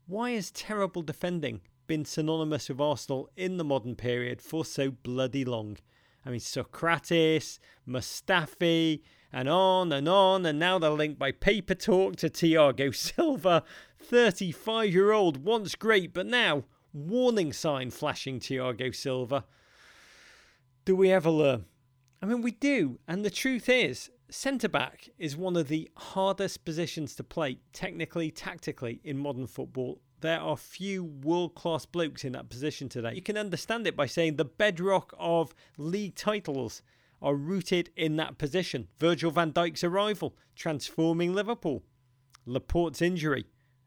why 0.06 0.32
has 0.32 0.50
terrible 0.50 1.02
defending 1.02 1.60
been 1.86 2.04
synonymous 2.04 2.68
with 2.68 2.80
Arsenal 2.80 3.30
in 3.36 3.56
the 3.56 3.64
modern 3.64 3.96
period 3.96 4.42
for 4.42 4.64
so 4.64 4.90
bloody 4.90 5.44
long? 5.44 5.76
I 6.24 6.30
mean, 6.30 6.40
Sokratis, 6.40 7.58
Mustafi, 7.88 9.02
and 9.32 9.48
on 9.48 9.92
and 9.92 10.08
on, 10.08 10.44
and 10.44 10.58
now 10.58 10.78
they're 10.78 10.90
linked 10.90 11.18
by 11.18 11.32
paper 11.32 11.74
talk 11.74 12.16
to 12.16 12.28
Thiago 12.28 12.94
Silva, 12.94 13.62
35 13.98 14.92
year 14.92 15.12
old, 15.12 15.44
once 15.44 15.74
great, 15.74 16.12
but 16.12 16.26
now 16.26 16.64
warning 16.92 17.52
sign 17.52 17.90
flashing 17.90 18.40
Thiago 18.40 18.94
Silva. 18.94 19.44
Do 20.84 20.96
we 20.96 21.10
ever 21.12 21.30
learn? 21.30 21.66
I 22.22 22.26
mean, 22.26 22.42
we 22.42 22.50
do, 22.50 22.98
and 23.06 23.24
the 23.24 23.30
truth 23.30 23.68
is, 23.68 24.10
Centre 24.32 24.68
back 24.68 25.08
is 25.18 25.37
one 25.37 25.56
of 25.56 25.66
the 25.66 25.90
hardest 25.96 26.64
positions 26.64 27.16
to 27.16 27.25
play, 27.25 27.58
technically, 27.72 28.30
tactically, 28.30 29.00
in 29.02 29.18
modern 29.18 29.49
football. 29.49 30.00
There 30.20 30.38
are 30.38 30.56
few 30.56 31.02
world 31.02 31.56
class 31.56 31.84
blokes 31.84 32.25
in 32.25 32.32
that 32.32 32.49
position 32.49 32.88
today. 32.88 33.14
You 33.14 33.22
can 33.22 33.37
understand 33.37 33.88
it 33.88 33.96
by 33.96 34.06
saying 34.06 34.37
the 34.37 34.44
bedrock 34.44 35.12
of 35.18 35.52
league 35.78 36.14
titles 36.14 36.82
are 37.20 37.34
rooted 37.34 37.90
in 37.96 38.16
that 38.16 38.38
position. 38.38 38.87
Virgil 39.00 39.32
van 39.32 39.52
Dijk's 39.52 39.82
arrival, 39.82 40.37
transforming 40.54 41.34
Liverpool, 41.34 41.82
Laporte's 42.46 43.02
injury, 43.02 43.46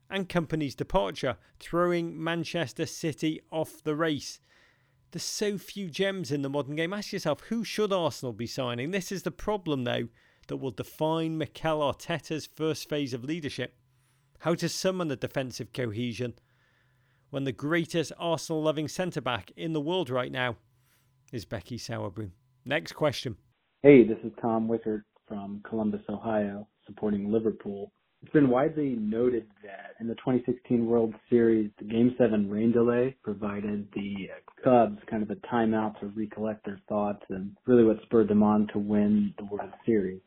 and 0.09 0.27
Kompany's 0.27 0.75
departure, 0.75 1.37
throwing 1.59 2.21
Manchester 2.21 2.85
City 2.85 3.39
off 3.49 3.81
the 3.81 3.95
race. 3.95 4.41
There's 5.11 5.23
so 5.23 5.57
few 5.57 5.89
gems 5.89 6.31
in 6.31 6.41
the 6.41 6.49
modern 6.49 6.75
game. 6.75 6.91
Ask 6.91 7.13
yourself, 7.13 7.41
who 7.41 7.63
should 7.63 7.93
Arsenal 7.93 8.33
be 8.33 8.47
signing? 8.47 8.91
This 8.91 9.09
is 9.09 9.23
the 9.23 9.31
problem, 9.31 9.85
though 9.85 10.09
that 10.47 10.57
will 10.57 10.71
define 10.71 11.37
Mikel 11.37 11.79
Arteta's 11.79 12.47
first 12.55 12.89
phase 12.89 13.13
of 13.13 13.23
leadership. 13.23 13.75
How 14.39 14.55
to 14.55 14.67
summon 14.67 15.07
the 15.07 15.15
defensive 15.15 15.73
cohesion 15.73 16.33
when 17.29 17.45
the 17.45 17.51
greatest 17.51 18.11
Arsenal 18.19 18.61
loving 18.61 18.87
centre 18.87 19.21
back 19.21 19.51
in 19.55 19.73
the 19.73 19.81
world 19.81 20.09
right 20.09 20.31
now 20.31 20.57
is 21.31 21.45
Becky 21.45 21.77
Sauerbrunn. 21.77 22.31
Next 22.65 22.93
question. 22.93 23.37
Hey, 23.81 24.03
this 24.03 24.19
is 24.23 24.31
Tom 24.41 24.67
Wickert 24.67 25.01
from 25.27 25.61
Columbus, 25.67 26.01
Ohio, 26.09 26.67
supporting 26.85 27.31
Liverpool. 27.31 27.91
It's 28.21 28.31
been 28.31 28.49
widely 28.49 28.95
noted 28.99 29.47
that 29.63 29.95
in 29.99 30.07
the 30.07 30.15
2016 30.15 30.85
World 30.85 31.13
Series, 31.29 31.71
the 31.77 31.85
Game 31.85 32.15
7 32.17 32.49
rain 32.49 32.71
delay 32.71 33.15
provided 33.23 33.87
the 33.93 34.29
Cubs 34.63 35.01
kind 35.09 35.23
of 35.23 35.29
a 35.29 35.35
timeout 35.47 35.99
to 35.99 36.07
recollect 36.07 36.65
their 36.65 36.79
thoughts 36.87 37.23
and 37.29 37.57
really 37.65 37.83
what 37.83 38.01
spurred 38.03 38.29
them 38.29 38.43
on 38.43 38.67
to 38.73 38.79
win 38.79 39.33
the 39.37 39.45
World 39.45 39.73
Series. 39.85 40.21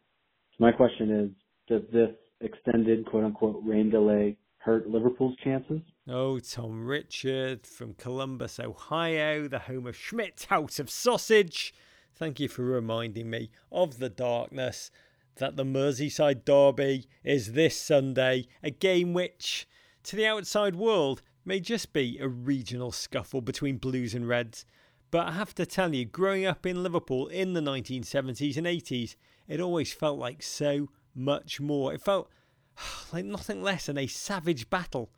My 0.58 0.72
question 0.72 1.10
is, 1.10 1.30
does 1.68 1.82
this 1.92 2.10
extended 2.40 3.06
quote 3.06 3.24
unquote 3.24 3.60
rain 3.64 3.90
delay 3.90 4.36
hurt 4.58 4.88
Liverpool's 4.88 5.36
chances? 5.44 5.80
Oh, 6.08 6.38
Tom 6.38 6.86
Richard 6.86 7.66
from 7.66 7.94
Columbus, 7.94 8.58
Ohio, 8.58 9.48
the 9.48 9.60
home 9.60 9.86
of 9.86 9.96
Schmidt 9.96 10.46
House 10.48 10.78
of 10.78 10.88
Sausage. 10.88 11.74
Thank 12.14 12.40
you 12.40 12.48
for 12.48 12.62
reminding 12.62 13.28
me 13.28 13.50
of 13.70 13.98
the 13.98 14.08
darkness 14.08 14.90
that 15.36 15.56
the 15.56 15.64
Merseyside 15.64 16.46
Derby 16.46 17.06
is 17.22 17.52
this 17.52 17.78
Sunday, 17.78 18.46
a 18.62 18.70
game 18.70 19.12
which, 19.12 19.68
to 20.04 20.16
the 20.16 20.26
outside 20.26 20.76
world, 20.76 21.20
may 21.44 21.60
just 21.60 21.92
be 21.92 22.18
a 22.18 22.28
regional 22.28 22.92
scuffle 22.92 23.42
between 23.42 23.76
Blues 23.76 24.14
and 24.14 24.26
Reds. 24.26 24.64
But 25.10 25.28
I 25.28 25.32
have 25.32 25.54
to 25.56 25.66
tell 25.66 25.94
you, 25.94 26.06
growing 26.06 26.46
up 26.46 26.64
in 26.64 26.82
Liverpool 26.82 27.26
in 27.26 27.52
the 27.52 27.60
1970s 27.60 28.56
and 28.56 28.66
80s, 28.66 29.16
it 29.48 29.60
always 29.60 29.92
felt 29.92 30.18
like 30.18 30.42
so 30.42 30.88
much 31.14 31.60
more. 31.60 31.94
It 31.94 32.02
felt 32.02 32.30
like 33.12 33.24
nothing 33.24 33.62
less 33.62 33.86
than 33.86 33.98
a 33.98 34.06
savage 34.06 34.70
battle 34.70 35.10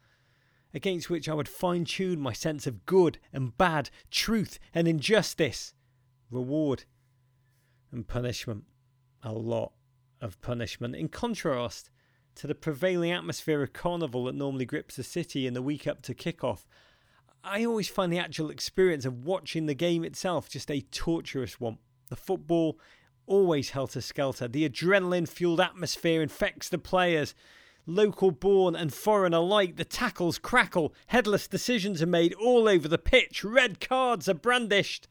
against 0.75 1.09
which 1.09 1.29
I 1.29 1.35
would 1.35 1.49
fine 1.49 1.85
tune 1.85 2.21
my 2.21 2.33
sense 2.33 2.67
of 2.67 2.85
good 2.85 3.19
and 3.33 3.57
bad, 3.57 3.91
truth 4.11 4.59
and 4.75 4.87
injustice, 4.87 5.73
reward 6.31 6.85
and 7.91 8.07
punishment. 8.07 8.65
A 9.23 9.33
lot 9.33 9.73
of 10.21 10.41
punishment. 10.41 10.95
In 10.95 11.09
contrast 11.09 11.91
to 12.37 12.47
the 12.47 12.55
prevailing 12.55 13.11
atmosphere 13.11 13.63
of 13.63 13.73
carnival 13.73 14.25
that 14.25 14.35
normally 14.35 14.65
grips 14.65 14.97
the 14.97 15.03
city 15.03 15.47
in 15.47 15.55
the 15.55 15.63
week 15.63 15.87
up 15.87 16.03
to 16.03 16.15
kickoff, 16.15 16.67
I 17.43 17.65
always 17.65 17.89
find 17.89 18.13
the 18.13 18.19
actual 18.19 18.51
experience 18.51 19.05
of 19.05 19.25
watching 19.25 19.67
the 19.67 19.75
game 19.75 20.05
itself 20.05 20.49
just 20.49 20.71
a 20.71 20.81
torturous 20.81 21.59
one. 21.61 21.79
The 22.09 22.17
football 22.17 22.79
always 23.29 23.71
helter 23.71 24.01
skelter. 24.01 24.49
The 24.49 24.69
adrenaline 24.69 25.29
fueled 25.29 25.61
atmosphere 25.61 26.23
infects 26.23 26.69
the 26.69 26.79
players. 26.79 27.35
Local 27.87 28.31
born 28.31 28.75
and 28.75 28.93
foreign 28.93 29.33
alike, 29.33 29.77
the 29.77 29.85
tackles 29.85 30.39
crackle, 30.39 30.93
headless 31.07 31.49
decisions 31.49 32.03
are 32.03 32.07
made 32.07 32.35
all 32.35 32.69
over 32.69 32.87
the 32.87 32.99
pitch, 32.99 33.43
red 33.43 33.81
cards 33.81 34.29
are 34.29 34.35
brandished. 34.35 35.09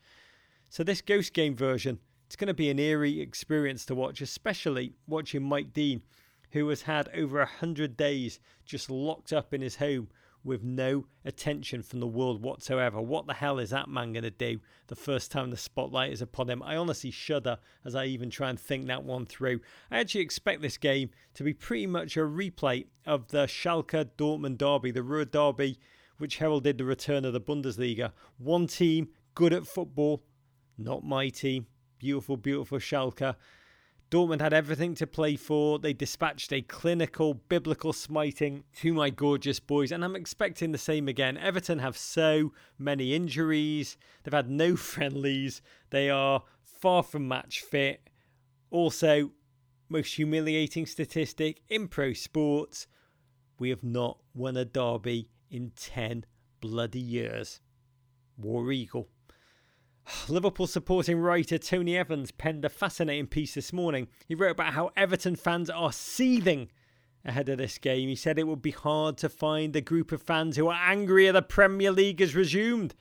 So, 0.70 0.84
this 0.84 1.02
Ghost 1.02 1.34
Game 1.34 1.56
version, 1.56 2.00
it's 2.28 2.36
going 2.36 2.50
to 2.50 2.54
be 2.54 2.70
an 2.70 2.78
eerie 2.78 3.20
experience 3.20 3.86
to 3.86 3.96
watch, 3.96 4.22
especially 4.22 4.94
watching 5.08 5.42
Mike 5.42 5.74
Dean, 5.74 6.04
who 6.52 6.68
has 6.70 6.84
had 6.84 7.10
over 7.16 7.40
a 7.40 7.48
hundred 7.48 7.98
days 7.98 8.40
just 8.66 8.92
locked 8.92 9.34
up 9.34 9.54
in 9.54 9.62
his 9.62 9.78
home 9.78 10.10
with 10.48 10.64
no 10.64 11.06
attention 11.26 11.84
from 11.84 12.00
the 12.00 12.08
world 12.08 12.42
whatsoever. 12.42 13.02
What 13.02 13.28
the 13.28 13.34
hell 13.34 13.60
is 13.60 13.70
that 13.72 13.90
man 13.90 14.14
going 14.14 14.24
to 14.24 14.32
do 14.32 14.60
the 14.88 14.96
first 14.96 15.30
time 15.30 15.52
the 15.52 15.58
spotlight 15.58 16.14
is 16.14 16.22
upon 16.22 16.50
him? 16.50 16.64
I 16.64 16.78
honestly 16.78 17.12
shudder 17.12 17.60
as 17.86 17.94
I 17.94 18.06
even 18.06 18.30
try 18.30 18.50
and 18.50 18.60
think 18.60 18.88
that 18.88 19.04
one 19.04 19.26
through. 19.26 19.60
I 19.92 20.00
actually 20.00 20.22
expect 20.22 20.62
this 20.62 20.78
game 20.78 21.10
to 21.36 21.44
be 21.44 21.54
pretty 21.54 21.86
much 21.86 22.18
a 22.18 22.22
replay 22.22 22.86
of 23.06 23.28
the 23.28 23.46
Schalke 23.46 24.10
Dortmund 24.18 24.58
derby, 24.58 24.92
the 24.92 25.04
Ruhr 25.04 25.26
derby, 25.26 25.78
which 26.18 26.38
heralded 26.38 26.78
the 26.78 26.86
return 26.86 27.26
of 27.26 27.34
the 27.34 27.42
Bundesliga. 27.42 28.14
One 28.38 28.66
team 28.66 29.10
good 29.36 29.54
at 29.54 29.68
football, 29.68 30.24
not 30.78 31.04
my 31.04 31.30
team. 31.30 31.68
Beautiful, 32.00 32.38
beautiful 32.38 32.80
Schalke. 32.80 33.36
Dortmund 34.10 34.40
had 34.40 34.54
everything 34.54 34.96
to 34.96 35.08
play 35.08 35.36
for. 35.36 35.80
They 35.80 35.94
dispatched 35.94 36.54
a 36.54 36.62
clinical, 36.62 37.34
biblical 37.34 37.92
smiting 37.92 38.64
to 38.78 38.94
my 38.94 39.10
gorgeous 39.10 39.60
boys, 39.60 39.92
and 39.92 40.04
I'm 40.04 40.16
expecting 40.16 40.72
the 40.72 40.78
same 40.78 41.08
again. 41.08 41.38
Everton 41.38 41.80
have 41.80 41.98
so 41.98 42.54
many 42.78 43.14
injuries, 43.14 43.98
they've 44.24 44.34
had 44.34 44.50
no 44.50 44.76
friendlies, 44.78 45.62
they 45.90 46.10
are 46.10 46.44
far 46.64 47.04
from 47.04 47.28
match 47.28 47.62
fit. 47.62 48.10
Also, 48.72 49.32
most 49.90 50.16
humiliating 50.16 50.86
statistic 50.86 51.62
in 51.70 51.88
pro 51.88 52.14
sports 52.14 52.88
we 53.60 53.70
have 53.70 53.84
not 53.84 54.20
won 54.34 54.56
a 54.56 54.66
derby 54.66 55.30
in 55.50 55.72
10 55.76 56.26
bloody 56.62 57.00
years. 57.00 57.60
War 58.38 58.72
Eagle. 58.72 59.10
Liverpool 60.30 60.68
supporting 60.68 61.20
writer 61.20 61.58
Tony 61.58 61.98
Evans 61.98 62.32
penned 62.32 62.64
a 62.66 62.70
fascinating 62.70 63.28
piece 63.28 63.56
this 63.56 63.74
morning. 63.74 64.08
He 64.28 64.36
wrote 64.36 64.52
about 64.52 64.74
how 64.74 64.92
Everton 64.96 65.36
fans 65.36 65.70
are 65.70 65.92
seething 65.92 66.70
ahead 67.26 67.50
of 67.50 67.58
this 67.58 67.78
game. 67.78 68.08
He 68.08 68.16
said 68.16 68.40
it 68.40 68.48
would 68.48 68.62
be 68.62 68.72
hard 68.72 69.18
to 69.18 69.30
find 69.30 69.76
a 69.76 69.82
group 69.82 70.12
of 70.12 70.22
fans 70.22 70.56
who 70.56 70.68
are 70.68 70.80
angrier 70.82 71.32
the 71.32 71.42
Premier 71.42 71.92
League 71.92 72.20
has 72.22 72.36
resumed. 72.36 72.96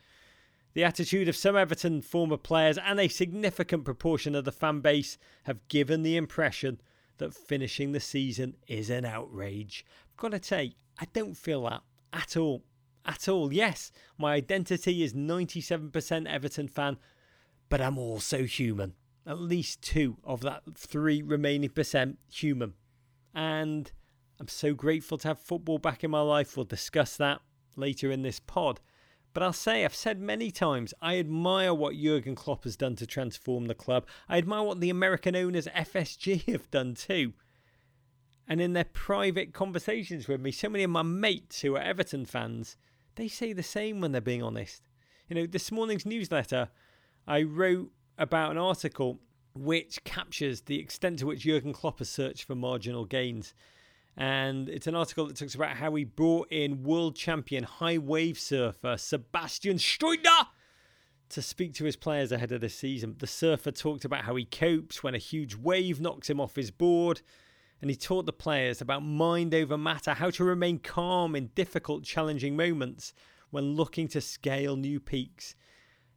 The 0.75 0.85
attitude 0.85 1.29
of 1.29 1.37
some 1.37 1.57
Everton 1.57 2.03
former 2.03 2.37
players 2.37 2.77
and 2.77 3.01
a 3.01 3.09
significant 3.09 3.85
proportion 3.85 4.35
of 4.35 4.45
the 4.45 4.53
fan 4.53 4.81
base 4.81 5.17
have 5.45 5.67
given 5.69 6.03
the 6.03 6.17
impression 6.17 6.81
that 7.19 7.35
finishing 7.35 7.93
the 7.93 8.01
season 8.01 8.57
is 8.67 8.91
an 8.91 9.05
outrage. 9.05 9.87
I've 10.11 10.17
got 10.17 10.33
to 10.33 10.43
say, 10.43 10.75
I 10.99 11.07
don't 11.13 11.37
feel 11.37 11.63
that 11.65 11.83
at 12.13 12.37
all. 12.37 12.63
At 13.07 13.29
all. 13.29 13.53
Yes, 13.53 13.93
my 14.19 14.35
identity 14.35 15.03
is 15.03 15.15
97% 15.15 16.27
Everton 16.27 16.69
fan, 16.69 16.99
but 17.69 17.81
I'm 17.81 17.99
also 17.99 18.45
human. 18.45 18.95
At 19.27 19.41
least 19.41 19.83
two 19.83 20.19
of 20.25 20.41
that 20.43 20.63
three 20.77 21.23
remaining 21.23 21.71
percent 21.71 22.19
human. 22.31 22.75
And 23.35 23.91
I'm 24.39 24.49
so 24.49 24.75
grateful 24.75 25.19
to 25.19 25.29
have 25.29 25.41
football 25.41 25.79
back 25.79 26.05
in 26.05 26.11
my 26.11 26.21
life. 26.21 26.57
We'll 26.57 26.65
discuss 26.65 27.17
that 27.17 27.41
later 27.77 28.11
in 28.11 28.23
this 28.23 28.41
pod. 28.41 28.81
But 29.33 29.43
I'll 29.43 29.53
say, 29.53 29.85
I've 29.85 29.95
said 29.95 30.19
many 30.19 30.51
times, 30.51 30.95
I 31.03 31.19
admire 31.19 31.75
what 31.75 31.95
Jurgen 31.95 32.35
Klopp 32.35 32.65
has 32.65 32.77
done 32.77 32.97
to 32.97 33.07
transform 33.07 33.67
the 33.67 33.75
club. 33.75 34.07
I 34.29 34.39
admire 34.39 34.63
what 34.63 34.81
the 34.81 34.89
American 34.89 35.37
owners, 35.37 35.67
FSG, 35.67 36.45
have 36.53 36.71
done 36.71 36.95
too. 36.95 37.35
And 38.49 38.61
in 38.61 38.73
their 38.73 38.85
private 38.85 39.53
conversations 39.53 40.29
with 40.29 40.41
me, 40.41 40.53
so 40.53 40.69
many 40.69 40.85
of 40.85 40.91
my 40.91 41.03
mates 41.03 41.61
who 41.61 41.77
are 41.77 41.83
Everton 41.83 42.25
fans, 42.25 42.77
they 43.17 43.29
say 43.29 43.53
the 43.53 43.63
same 43.63 44.01
when 44.01 44.13
they're 44.13 44.21
being 44.21 44.43
honest. 44.43 44.83
You 45.29 45.37
know, 45.37 45.47
this 45.47 45.73
morning's 45.73 46.07
newsletter, 46.07 46.69
I 47.27 47.43
wrote 47.43 47.91
about 48.19 48.53
an 48.53 48.59
article 48.59 49.19
which 49.55 50.05
captures 50.05 50.63
the 50.63 50.79
extent 50.79 51.19
to 51.19 51.27
which 51.27 51.41
Jurgen 51.41 51.73
Klopp 51.73 51.99
has 51.99 52.09
searched 52.09 52.45
for 52.45 52.55
marginal 52.55 53.05
gains. 53.05 53.55
And 54.17 54.69
it's 54.69 54.87
an 54.87 54.95
article 54.95 55.27
that 55.27 55.37
talks 55.37 55.55
about 55.55 55.77
how 55.77 55.95
he 55.95 56.05
brought 56.05 56.51
in 56.51 56.85
world 56.85 57.17
champion 57.17 57.65
high 57.65 57.99
wave 57.99 58.39
surfer 58.39 58.97
Sebastian 58.97 59.77
Steudtner 59.77 60.47
to 61.29 61.43
speak 61.43 61.75
to 61.75 61.85
his 61.85 61.97
players 61.97 62.33
ahead 62.33 62.53
of 62.53 62.61
the 62.61 62.69
season. 62.69 63.17
The 63.19 63.27
surfer 63.27 63.73
talked 63.73 64.05
about 64.05 64.25
how 64.25 64.37
he 64.37 64.45
copes 64.45 65.03
when 65.03 65.15
a 65.15 65.19
huge 65.19 65.57
wave 65.57 66.01
knocks 66.01 66.31
him 66.31 66.41
off 66.41 66.57
his 66.57 66.71
board. 66.71 67.21
And 67.81 67.91
he 67.91 67.97
taught 67.97 68.27
the 68.27 68.33
players 68.33 68.81
about 68.81 69.05
mind 69.05 69.55
over 69.55 69.77
matter, 69.77 70.15
how 70.15 70.31
to 70.31 70.45
remain 70.45 70.79
calm 70.79 71.37
in 71.37 71.49
difficult, 71.55 72.05
challenging 72.05 72.57
moments 72.57 73.13
when 73.51 73.75
looking 73.75 74.09
to 74.09 74.21
scale 74.21 74.77
new 74.77 74.99
peaks. 74.99 75.55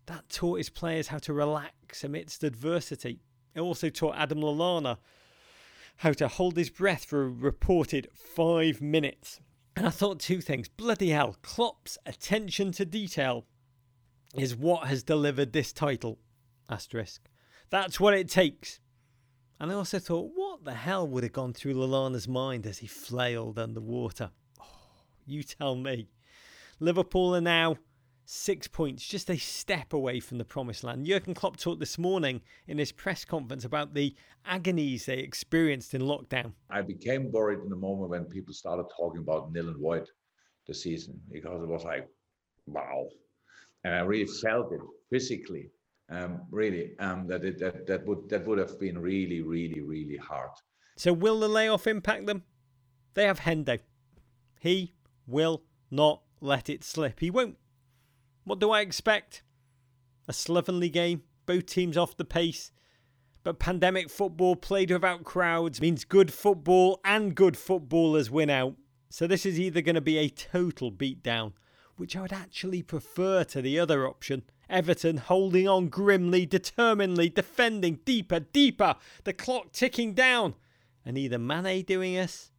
That 0.06 0.30
taught 0.30 0.58
his 0.58 0.70
players 0.70 1.10
how 1.10 1.20
to 1.20 1.34
relax 1.34 2.04
amidst 2.04 2.44
adversity. 2.44 3.20
It 3.54 3.62
also 3.62 3.90
taught 3.90 4.16
Adam 4.18 4.40
Lallana 4.40 4.98
how 5.98 6.14
to 6.14 6.28
hold 6.30 6.56
his 6.56 6.70
breath 6.70 7.06
for 7.06 7.24
a 7.24 7.30
reported 7.30 8.08
five 8.14 8.82
minutes. 8.82 9.42
And 9.76 9.86
I 9.86 9.90
thought 9.90 10.20
two 10.20 10.42
things. 10.42 10.70
Bloody 10.70 11.10
hell, 11.10 11.36
Klopp's 11.42 11.98
attention 12.06 12.72
to 12.74 12.86
detail 12.86 13.46
is 14.34 14.56
what 14.56 14.88
has 14.88 15.04
delivered 15.04 15.52
this 15.52 15.74
title. 15.74 16.20
Asterisk. 16.70 17.22
That's 17.70 18.00
what 18.00 18.14
it 18.14 18.30
takes. 18.30 18.80
And 19.60 19.72
I 19.72 19.76
also 19.76 20.00
thought, 20.00 20.32
what 20.36 20.64
the 20.64 20.74
hell 20.74 21.06
would 21.08 21.24
have 21.24 21.34
gone 21.34 21.54
through 21.54 21.74
Lallana's 21.74 22.28
mind 22.28 22.66
as 22.66 22.78
he 22.78 22.88
flailed 22.88 23.60
underwater? 23.60 24.32
Oh, 24.60 24.66
you 25.26 25.44
tell 25.44 25.76
me. 25.76 26.08
Liverpool 26.80 27.36
are 27.36 27.42
now 27.42 27.76
six 28.24 28.68
points, 28.68 29.06
just 29.06 29.30
a 29.30 29.38
step 29.38 29.92
away 29.92 30.22
from 30.22 30.38
the 30.38 30.46
promised 30.46 30.84
land. 30.84 31.06
Jurgen 31.06 31.34
Klopp 31.34 31.58
talked 31.58 31.80
this 31.80 31.98
morning 31.98 32.42
in 32.68 32.78
his 32.78 32.92
press 32.94 33.26
conference 33.26 33.66
about 33.66 33.94
the 33.94 34.16
agonies 34.46 35.08
they 35.08 35.18
experienced 35.18 35.94
in 35.94 36.04
lockdown. 36.04 36.54
I 36.70 36.82
became 36.82 37.32
worried 37.32 37.60
in 37.60 37.70
the 37.70 37.76
moment 37.76 38.12
when 38.12 38.26
people 38.26 38.54
started 38.54 38.86
talking 38.96 39.20
about 39.20 39.52
nil 39.52 39.68
and 39.68 39.78
void 39.78 40.08
the 40.68 40.74
season 40.74 41.20
because 41.30 41.62
it 41.62 41.68
was 41.68 41.84
like, 41.84 42.08
wow. 42.66 43.08
And 43.84 43.96
I 43.96 44.02
really 44.02 44.32
felt 44.42 44.72
it 44.72 44.80
physically, 45.10 45.72
um, 46.10 46.42
really, 46.52 46.98
um, 47.00 47.28
that, 47.28 47.44
it, 47.44 47.60
that, 47.60 47.86
that, 47.88 48.06
would, 48.06 48.30
that 48.30 48.46
would 48.46 48.60
have 48.60 48.80
been 48.80 48.98
really, 48.98 49.42
really, 49.42 49.82
really 49.82 50.18
hard. 50.18 50.52
So, 50.96 51.14
will 51.14 51.40
the 51.40 51.48
layoff 51.48 51.88
impact 51.88 52.26
them? 52.26 52.44
They 53.14 53.26
have 53.26 53.42
Hendo. 53.42 53.80
He 54.60 54.94
will 55.28 55.64
not 55.90 56.22
let 56.42 56.70
it 56.70 56.84
slip. 56.84 57.20
He 57.20 57.30
won't. 57.30 57.58
What 58.44 58.60
do 58.60 58.72
I 58.72 58.82
expect? 58.82 59.44
A 60.28 60.34
slovenly 60.34 60.90
game, 60.90 61.24
both 61.46 61.66
teams 61.66 61.98
off 61.98 62.18
the 62.18 62.26
pace. 62.26 62.72
But 63.44 63.60
pandemic 63.60 64.10
football 64.10 64.56
played 64.56 64.92
without 64.92 65.24
crowds 65.24 65.82
means 65.82 66.04
good 66.04 66.32
football 66.34 67.00
and 67.06 67.36
good 67.36 67.56
footballers 67.56 68.30
win 68.30 68.50
out. 68.50 68.76
So 69.10 69.26
this 69.26 69.46
is 69.46 69.60
either 69.60 69.82
going 69.82 69.96
to 69.96 70.02
be 70.02 70.18
a 70.18 70.30
total 70.30 70.92
beatdown, 70.92 71.54
which 71.96 72.16
I 72.16 72.22
would 72.22 72.34
actually 72.34 72.84
prefer 72.84 73.44
to 73.46 73.62
the 73.62 73.80
other 73.80 74.08
option. 74.08 74.44
Everton 74.70 75.18
holding 75.18 75.68
on 75.68 75.90
grimly, 75.90 76.46
determinedly, 76.46 77.30
defending 77.30 78.00
deeper, 78.06 78.40
deeper, 78.40 78.96
the 79.24 79.34
clock 79.34 79.72
ticking 79.72 80.14
down, 80.14 80.56
and 81.06 81.18
either 81.18 81.40
Mane 81.40 81.84
doing 81.84 82.18
us 82.18 82.52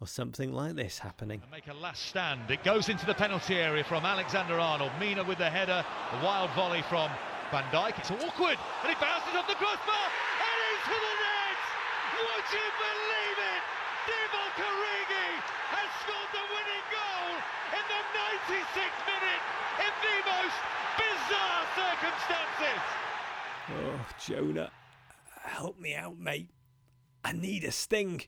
or 0.00 0.06
something 0.06 0.52
like 0.52 0.76
this 0.76 0.98
happening. 0.98 1.42
Make 1.50 1.68
a 1.68 1.74
last 1.74 2.06
stand. 2.06 2.50
It 2.50 2.62
goes 2.62 2.88
into 2.88 3.06
the 3.06 3.14
penalty 3.14 3.56
area 3.56 3.82
from 3.82 4.04
Alexander 4.04 4.60
Arnold. 4.60 4.92
Mina 5.00 5.24
with 5.24 5.38
the 5.38 5.48
header, 5.48 5.84
a 6.12 6.24
wild 6.24 6.50
volley 6.52 6.82
from 6.88 7.10
Van 7.50 7.64
Dijk. 7.72 7.98
It's 7.98 8.10
awkward, 8.10 8.58
and 8.84 8.92
it 8.92 9.00
bounces 9.00 9.34
off 9.34 9.48
the 9.48 9.56
crossbar 9.56 10.06
and 10.36 10.58
into 10.76 10.96
the 11.00 11.14
net. 11.16 11.58
Would 12.16 12.46
you 12.52 12.66
believe 12.76 13.38
it? 13.40 13.62
Divock 14.06 14.56
Origi 14.60 15.30
has 15.74 15.88
scored 16.04 16.30
the 16.30 16.44
winning 16.44 16.86
goal 16.92 17.32
in 17.72 17.84
the 17.88 18.02
96th 18.20 19.00
minute 19.08 19.42
in 19.80 19.92
the 20.04 20.16
most 20.28 20.58
bizarre 21.00 21.64
circumstances. 21.72 22.82
Oh, 23.68 24.06
Jonah, 24.24 24.70
help 25.42 25.80
me 25.80 25.94
out, 25.94 26.18
mate. 26.18 26.50
I 27.24 27.32
need 27.32 27.64
a 27.64 27.72
sting. 27.72 28.22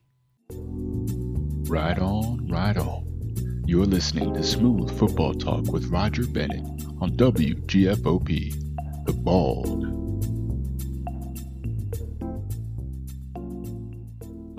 Right 0.50 1.98
on, 1.98 2.48
right 2.48 2.76
on. 2.76 3.64
You're 3.64 3.86
listening 3.86 4.34
to 4.34 4.42
Smooth 4.42 4.98
Football 4.98 5.34
Talk 5.34 5.70
with 5.70 5.86
Roger 5.86 6.26
Bennett 6.26 6.64
on 7.00 7.12
WGFOP, 7.16 9.06
The 9.06 9.12
Bald. 9.12 9.84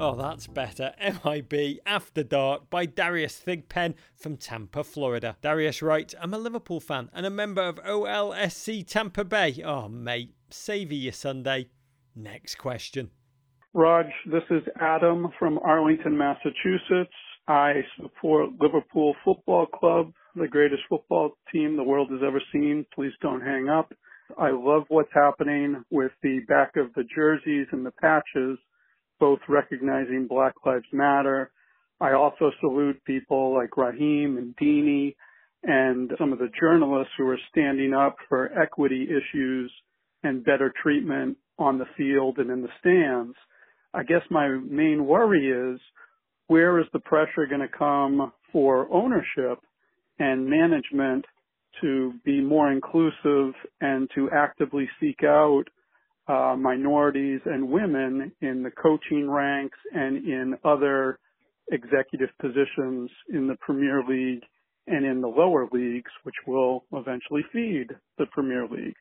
Oh, 0.01 0.15
that's 0.15 0.47
better. 0.47 0.93
MIB 1.01 1.79
After 1.85 2.23
Dark 2.23 2.69
by 2.69 2.85
Darius 2.85 3.43
Thigpen 3.45 3.95
from 4.15 4.37
Tampa, 4.37 4.85
Florida. 4.85 5.35
Darius 5.41 5.81
writes, 5.81 6.15
I'm 6.21 6.33
a 6.33 6.37
Liverpool 6.37 6.79
fan 6.79 7.09
and 7.13 7.25
a 7.25 7.29
member 7.29 7.63
of 7.63 7.83
OLSC 7.83 8.87
Tampa 8.87 9.25
Bay. 9.25 9.61
Oh, 9.65 9.89
mate, 9.89 10.35
savour 10.53 10.93
your 10.93 11.13
Sunday. 11.13 11.69
Next 12.15 12.55
question. 12.55 13.12
Rog, 13.73 14.07
this 14.25 14.43
is 14.49 14.63
Adam 14.81 15.27
from 15.38 15.59
Arlington, 15.59 16.17
Massachusetts. 16.17 17.13
I 17.47 17.81
support 18.01 18.49
Liverpool 18.59 19.15
Football 19.23 19.67
Club, 19.67 20.12
the 20.35 20.47
greatest 20.47 20.83
football 20.89 21.31
team 21.51 21.75
the 21.75 21.83
world 21.83 22.09
has 22.12 22.21
ever 22.25 22.41
seen. 22.51 22.85
Please 22.93 23.13
don't 23.21 23.41
hang 23.41 23.69
up. 23.69 23.91
I 24.38 24.51
love 24.51 24.83
what's 24.89 25.13
happening 25.13 25.83
with 25.89 26.12
the 26.21 26.39
back 26.47 26.75
of 26.77 26.93
the 26.93 27.03
jerseys 27.15 27.67
and 27.71 27.85
the 27.85 27.91
patches, 27.91 28.59
both 29.19 29.39
recognizing 29.47 30.27
Black 30.27 30.53
Lives 30.65 30.85
Matter. 30.91 31.51
I 31.99 32.13
also 32.13 32.51
salute 32.59 33.03
people 33.05 33.53
like 33.53 33.77
Raheem 33.77 34.38
and 34.38 34.55
Deeney 34.55 35.15
and 35.63 36.12
some 36.17 36.31
of 36.31 36.39
the 36.39 36.49
journalists 36.59 37.13
who 37.17 37.27
are 37.27 37.39
standing 37.49 37.93
up 37.93 38.15
for 38.29 38.51
equity 38.59 39.07
issues 39.09 39.71
and 40.23 40.43
better 40.43 40.73
treatment 40.82 41.38
on 41.58 41.77
the 41.77 41.86
field 41.97 42.38
and 42.38 42.49
in 42.49 42.62
the 42.62 42.69
stands. 42.79 43.36
I 43.93 44.03
guess 44.03 44.21
my 44.29 44.47
main 44.47 45.05
worry 45.05 45.49
is 45.49 45.79
where 46.47 46.79
is 46.79 46.88
the 46.93 46.99
pressure 46.99 47.45
going 47.47 47.62
to 47.62 47.77
come 47.77 48.32
for 48.51 48.91
ownership 48.91 49.60
and 50.19 50.47
management 50.49 51.25
to 51.82 52.13
be 52.25 52.41
more 52.41 52.71
inclusive 52.71 53.53
and 53.82 54.10
to 54.15 54.29
actively 54.32 54.89
seek 54.99 55.23
out 55.23 55.63
uh, 56.27 56.55
minorities 56.55 57.39
and 57.45 57.69
women 57.69 58.32
in 58.41 58.63
the 58.63 58.71
coaching 58.71 59.29
ranks 59.29 59.77
and 59.93 60.17
in 60.17 60.55
other 60.63 61.19
executive 61.71 62.29
positions 62.39 63.10
in 63.29 63.47
the 63.47 63.55
Premier 63.62 64.03
League 64.08 64.43
and 64.88 65.05
in 65.05 65.21
the 65.21 65.27
lower 65.27 65.67
leagues, 65.71 66.12
which 66.23 66.36
will 66.47 66.84
eventually 66.93 67.43
feed 67.53 67.88
the 68.17 68.25
Premier 68.32 68.67
League. 68.67 68.95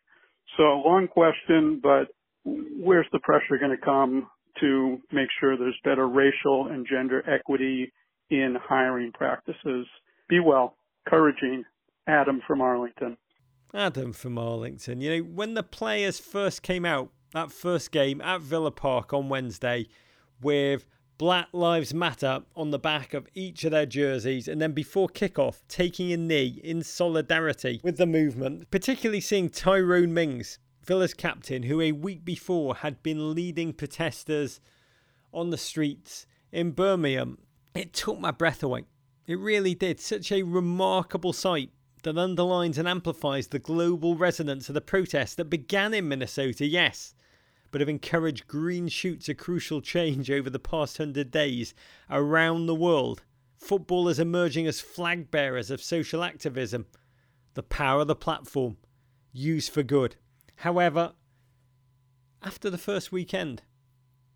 So 0.56 0.82
long 0.84 1.08
question, 1.08 1.80
but 1.82 2.08
where's 2.44 3.06
the 3.12 3.20
pressure 3.20 3.58
going 3.58 3.76
to 3.76 3.84
come 3.84 4.28
to 4.60 4.98
make 5.12 5.28
sure 5.40 5.56
there's 5.56 5.78
better 5.84 6.08
racial 6.08 6.68
and 6.68 6.86
gender 6.88 7.22
equity 7.30 7.92
in 8.30 8.56
hiring 8.60 9.12
practices. 9.12 9.86
Be 10.28 10.40
well. 10.40 10.74
Encouraging. 11.06 11.64
Adam 12.06 12.40
from 12.46 12.60
Arlington. 12.60 13.16
Adam 13.74 14.12
from 14.12 14.38
Arlington. 14.38 15.00
You 15.00 15.18
know, 15.18 15.22
when 15.24 15.54
the 15.54 15.62
players 15.62 16.18
first 16.18 16.62
came 16.62 16.84
out, 16.84 17.10
that 17.34 17.52
first 17.52 17.92
game 17.92 18.20
at 18.22 18.40
Villa 18.40 18.70
Park 18.70 19.12
on 19.12 19.28
Wednesday, 19.28 19.86
with 20.40 20.86
Black 21.18 21.48
Lives 21.52 21.92
Matter 21.92 22.42
on 22.54 22.70
the 22.70 22.78
back 22.78 23.12
of 23.12 23.26
each 23.34 23.64
of 23.64 23.72
their 23.72 23.86
jerseys, 23.86 24.46
and 24.46 24.62
then 24.62 24.70
before 24.70 25.08
kickoff, 25.08 25.62
taking 25.66 26.12
a 26.12 26.16
knee 26.16 26.60
in 26.62 26.84
solidarity 26.84 27.80
with 27.82 27.96
the 27.96 28.06
movement, 28.06 28.70
particularly 28.70 29.20
seeing 29.20 29.50
Tyrone 29.50 30.14
Mings 30.14 30.60
Villa's 30.84 31.14
captain, 31.14 31.64
who 31.64 31.80
a 31.80 31.90
week 31.90 32.24
before 32.24 32.76
had 32.76 33.02
been 33.02 33.34
leading 33.34 33.72
protesters 33.72 34.60
on 35.34 35.50
the 35.50 35.58
streets 35.58 36.24
in 36.52 36.70
Birmingham, 36.70 37.38
it 37.74 37.92
took 37.92 38.20
my 38.20 38.30
breath 38.30 38.62
away. 38.62 38.84
It 39.26 39.40
really 39.40 39.74
did. 39.74 39.98
Such 40.00 40.30
a 40.30 40.44
remarkable 40.44 41.32
sight 41.32 41.70
that 42.04 42.16
underlines 42.16 42.78
and 42.78 42.86
amplifies 42.86 43.48
the 43.48 43.58
global 43.58 44.14
resonance 44.14 44.68
of 44.68 44.74
the 44.74 44.80
protest 44.80 45.36
that 45.36 45.50
began 45.50 45.92
in 45.92 46.08
Minnesota, 46.08 46.64
yes, 46.64 47.12
but 47.70 47.80
have 47.80 47.88
encouraged 47.88 48.46
green 48.46 48.88
shoots 48.88 49.28
of 49.28 49.36
crucial 49.36 49.80
change 49.80 50.30
over 50.30 50.48
the 50.50 50.58
past 50.58 50.98
hundred 50.98 51.30
days 51.30 51.74
around 52.10 52.66
the 52.66 52.74
world. 52.74 53.22
Footballers 53.56 54.18
emerging 54.18 54.66
as 54.66 54.80
flag 54.80 55.30
bearers 55.30 55.70
of 55.70 55.82
social 55.82 56.22
activism, 56.22 56.86
the 57.54 57.62
power 57.62 58.02
of 58.02 58.06
the 58.08 58.14
platform, 58.14 58.76
used 59.32 59.72
for 59.72 59.82
good. 59.82 60.16
However, 60.56 61.12
after 62.42 62.70
the 62.70 62.78
first 62.78 63.10
weekend, 63.10 63.62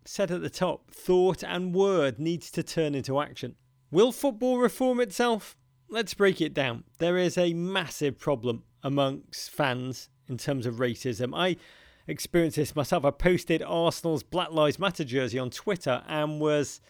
said 0.05 0.31
at 0.31 0.41
the 0.41 0.49
top, 0.49 0.91
thought 0.91 1.43
and 1.43 1.73
word 1.73 2.19
needs 2.19 2.51
to 2.51 2.63
turn 2.63 2.95
into 2.95 3.21
action. 3.21 3.55
Will 3.91 4.11
football 4.11 4.57
reform 4.57 4.99
itself? 4.99 5.55
Let's 5.87 6.13
break 6.13 6.41
it 6.41 6.53
down. 6.53 6.83
There 6.97 7.17
is 7.17 7.37
a 7.37 7.53
massive 7.53 8.19
problem 8.19 8.63
amongst 8.81 9.51
fans 9.51 10.09
in 10.27 10.37
terms 10.37 10.65
of 10.65 10.75
racism. 10.75 11.31
I 11.35 11.57
experienced 12.07 12.57
this 12.57 12.75
myself. 12.75 13.05
I 13.05 13.11
posted 13.11 13.61
Arsenal's 13.61 14.23
Black 14.23 14.51
Lives 14.51 14.79
Matter 14.79 15.03
jersey 15.03 15.39
on 15.39 15.49
Twitter 15.49 16.03
and 16.07 16.39
was, 16.39 16.81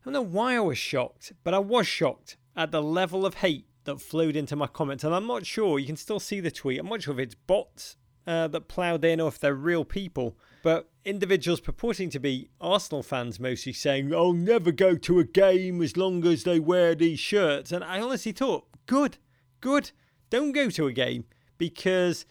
I 0.00 0.04
don't 0.04 0.14
know 0.14 0.22
why 0.22 0.56
I 0.56 0.60
was 0.60 0.78
shocked, 0.78 1.32
but 1.44 1.54
I 1.54 1.58
was 1.58 1.86
shocked 1.86 2.36
at 2.56 2.70
the 2.70 2.82
level 2.82 3.26
of 3.26 3.34
hate 3.34 3.66
that 3.84 4.00
flowed 4.00 4.36
into 4.36 4.56
my 4.56 4.66
comments. 4.66 5.04
And 5.04 5.14
I'm 5.14 5.26
not 5.26 5.46
sure, 5.46 5.78
you 5.78 5.86
can 5.86 5.96
still 5.96 6.20
see 6.20 6.40
the 6.40 6.50
tweet. 6.50 6.78
I'm 6.78 6.88
not 6.88 7.02
sure 7.02 7.14
if 7.14 7.20
it's 7.20 7.34
bots 7.34 7.96
uh, 8.26 8.48
that 8.48 8.68
ploughed 8.68 9.04
in 9.04 9.20
or 9.20 9.28
if 9.28 9.38
they're 9.38 9.54
real 9.54 9.84
people. 9.84 10.36
But 10.62 10.90
individuals 11.04 11.60
purporting 11.60 12.10
to 12.10 12.18
be 12.18 12.50
Arsenal 12.60 13.02
fans 13.02 13.40
mostly 13.40 13.72
saying, 13.72 14.14
I'll 14.14 14.32
never 14.32 14.72
go 14.72 14.94
to 14.96 15.18
a 15.18 15.24
game 15.24 15.80
as 15.80 15.96
long 15.96 16.26
as 16.26 16.44
they 16.44 16.60
wear 16.60 16.94
these 16.94 17.18
shirts. 17.18 17.72
And 17.72 17.82
I 17.82 18.00
honestly 18.00 18.32
thought, 18.32 18.66
good, 18.86 19.16
good. 19.60 19.90
Don't 20.28 20.52
go 20.52 20.68
to 20.70 20.86
a 20.86 20.92
game 20.92 21.24
because 21.58 22.26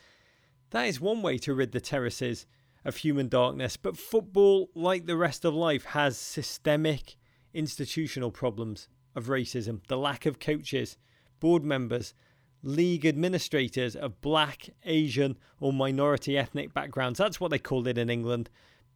that 0.71 0.83
is 0.83 1.01
one 1.01 1.21
way 1.21 1.37
to 1.39 1.53
rid 1.53 1.71
the 1.71 1.81
terraces 1.81 2.45
of 2.85 2.97
human 2.97 3.27
darkness. 3.27 3.77
But 3.77 3.97
football, 3.97 4.69
like 4.73 5.05
the 5.05 5.17
rest 5.17 5.45
of 5.45 5.53
life, 5.53 5.85
has 5.85 6.17
systemic 6.17 7.17
institutional 7.53 8.31
problems 8.31 8.87
of 9.15 9.27
racism, 9.27 9.81
the 9.87 9.97
lack 9.97 10.25
of 10.25 10.39
coaches, 10.39 10.97
board 11.39 11.63
members, 11.63 12.13
league 12.61 13.05
administrators 13.05 13.95
of 13.95 14.21
black, 14.21 14.69
Asian, 14.83 15.37
or 15.59 15.73
minority 15.73 16.37
ethnic 16.37 16.73
backgrounds. 16.73 17.17
That's 17.17 17.39
what 17.39 17.51
they 17.51 17.59
called 17.59 17.87
it 17.87 17.97
in 17.97 18.09
England. 18.09 18.49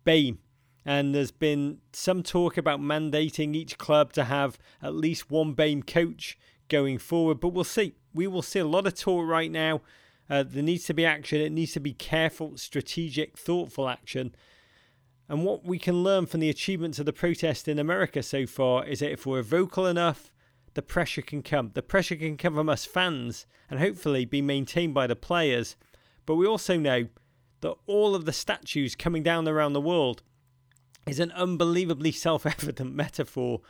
BAME. 0.05 0.37
And 0.85 1.15
there's 1.15 1.31
been 1.31 1.79
some 1.93 2.23
talk 2.23 2.57
about 2.57 2.81
mandating 2.81 3.55
each 3.55 3.77
club 3.77 4.11
to 4.13 4.25
have 4.25 4.57
at 4.81 4.93
least 4.93 5.31
one 5.31 5.55
BAME 5.55 5.87
coach 5.87 6.37
going 6.67 6.97
forward, 6.97 7.39
but 7.39 7.49
we'll 7.49 7.63
see. 7.63 7.93
We 8.13 8.27
will 8.27 8.41
see 8.41 8.59
a 8.59 8.65
lot 8.65 8.85
of 8.85 8.95
talk 8.95 9.25
right 9.25 9.51
now. 9.51 9.81
Uh, 10.29 10.43
there 10.43 10.63
needs 10.63 10.85
to 10.85 10.93
be 10.93 11.05
action. 11.05 11.41
It 11.41 11.51
needs 11.51 11.73
to 11.73 11.79
be 11.79 11.93
careful, 11.93 12.57
strategic, 12.57 13.37
thoughtful 13.37 13.89
action. 13.89 14.35
And 15.29 15.45
what 15.45 15.65
we 15.65 15.79
can 15.79 16.03
learn 16.03 16.25
from 16.25 16.39
the 16.39 16.49
achievements 16.49 16.99
of 16.99 17.05
the 17.05 17.13
protest 17.13 17.67
in 17.67 17.79
America 17.79 18.23
so 18.23 18.45
far 18.45 18.85
is 18.85 18.99
that 18.99 19.11
if 19.11 19.25
we're 19.25 19.41
vocal 19.41 19.85
enough, 19.85 20.31
the 20.73 20.81
pressure 20.81 21.21
can 21.21 21.41
come. 21.41 21.71
The 21.73 21.81
pressure 21.81 22.15
can 22.15 22.37
come 22.37 22.55
from 22.55 22.69
us 22.69 22.85
fans 22.85 23.45
and 23.69 23.79
hopefully 23.79 24.25
be 24.25 24.41
maintained 24.41 24.93
by 24.93 25.07
the 25.07 25.15
players. 25.15 25.75
But 26.25 26.35
we 26.35 26.47
also 26.47 26.77
know 26.77 27.07
that 27.61 27.75
all 27.85 28.15
of 28.15 28.25
the 28.25 28.33
statues 28.33 28.95
coming 28.95 29.23
down 29.23 29.47
around 29.47 29.73
the 29.73 29.81
world 29.81 30.21
is 31.07 31.19
an 31.19 31.31
unbelievably 31.31 32.11
self 32.25 32.45
evident 32.45 32.93
metaphor 32.93 33.61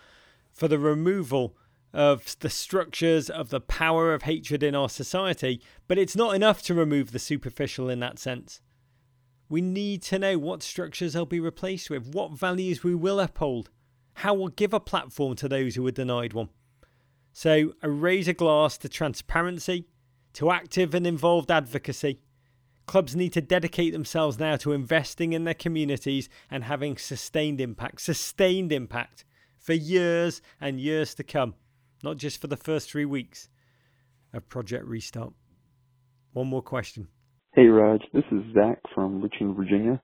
for 0.52 0.68
the 0.68 0.80
removal 0.80 1.56
of 1.94 2.36
the 2.40 2.50
structures 2.50 3.30
of 3.30 3.50
the 3.50 3.62
power 3.62 4.14
of 4.14 4.24
hatred 4.24 4.64
in 4.64 4.76
our 4.76 4.90
society. 4.90 5.62
But 5.88 5.98
it's 5.98 6.16
not 6.16 6.36
enough 6.36 6.62
to 6.64 6.74
remove 6.74 7.12
the 7.12 7.20
superficial 7.20 7.90
in 7.90 8.00
that 8.00 8.20
sense. 8.20 8.62
We 9.50 9.62
need 9.62 10.02
to 10.04 10.18
know 10.18 10.38
what 10.40 10.64
structures 10.64 11.14
they'll 11.14 11.26
be 11.26 11.40
replaced 11.40 11.90
with, 11.90 12.14
what 12.14 12.32
values 12.32 12.84
we 12.84 12.96
will 12.96 13.20
uphold, 13.20 13.70
how 14.16 14.34
we'll 14.34 14.48
give 14.48 14.74
a 14.74 14.80
platform 14.80 15.36
to 15.36 15.48
those 15.48 15.76
who 15.76 15.86
are 15.86 15.92
denied 15.92 16.34
one. 16.34 16.50
So, 17.34 17.74
a 17.82 17.90
raise 17.90 18.28
a 18.28 18.34
glass 18.34 18.78
to 18.80 18.90
transparency, 18.90 19.88
to 20.34 20.52
active 20.52 20.94
and 20.94 21.06
involved 21.06 21.52
advocacy. 21.52 22.22
Clubs 22.86 23.16
need 23.16 23.34
to 23.34 23.42
dedicate 23.42 23.94
themselves 23.94 24.40
now 24.40 24.56
to 24.58 24.74
investing 24.74 25.34
in 25.34 25.44
their 25.44 25.54
communities 25.54 26.30
and 26.52 26.66
having 26.66 26.98
sustained 26.98 27.62
impact, 27.62 28.02
sustained 28.02 28.72
impact 28.72 29.26
for 29.58 29.74
years 29.74 30.42
and 30.60 30.80
years 30.80 31.14
to 31.16 31.24
come, 31.24 31.56
not 32.04 32.18
just 32.18 32.40
for 32.40 32.48
the 32.48 32.58
first 32.58 32.92
three 32.92 33.06
weeks 33.06 33.48
of 34.34 34.48
Project 34.50 34.86
Restart. 34.86 35.34
One 36.34 36.48
more 36.48 36.62
question. 36.62 37.08
Hey, 37.54 37.68
Rog, 37.68 38.02
this 38.14 38.24
is 38.32 38.42
Zach 38.54 38.80
from 38.94 39.22
Richmond, 39.22 39.56
Virginia. 39.56 40.02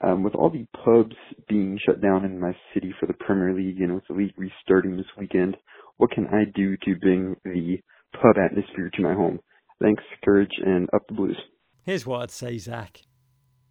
Um, 0.00 0.22
with 0.22 0.34
all 0.34 0.50
the 0.50 0.66
pubs 0.84 1.16
being 1.48 1.78
shut 1.84 2.00
down 2.00 2.24
in 2.24 2.38
my 2.38 2.52
city 2.72 2.94
for 3.00 3.06
the 3.06 3.14
Premier 3.14 3.52
League 3.52 3.80
and 3.80 3.94
with 3.94 4.04
the 4.08 4.14
league 4.14 4.34
restarting 4.36 4.96
this 4.96 5.06
weekend, 5.18 5.56
what 5.96 6.12
can 6.12 6.26
I 6.28 6.44
do 6.54 6.76
to 6.84 6.94
bring 7.00 7.34
the 7.44 7.78
pub 8.12 8.36
atmosphere 8.38 8.90
to 8.94 9.02
my 9.02 9.14
home? 9.14 9.40
Thanks, 9.80 10.02
courage, 10.24 10.52
and 10.64 10.88
up 10.92 11.06
the 11.08 11.14
blues. 11.14 11.36
Here's 11.84 12.06
what 12.06 12.22
I'd 12.22 12.30
say, 12.30 12.58
Zach. 12.58 13.02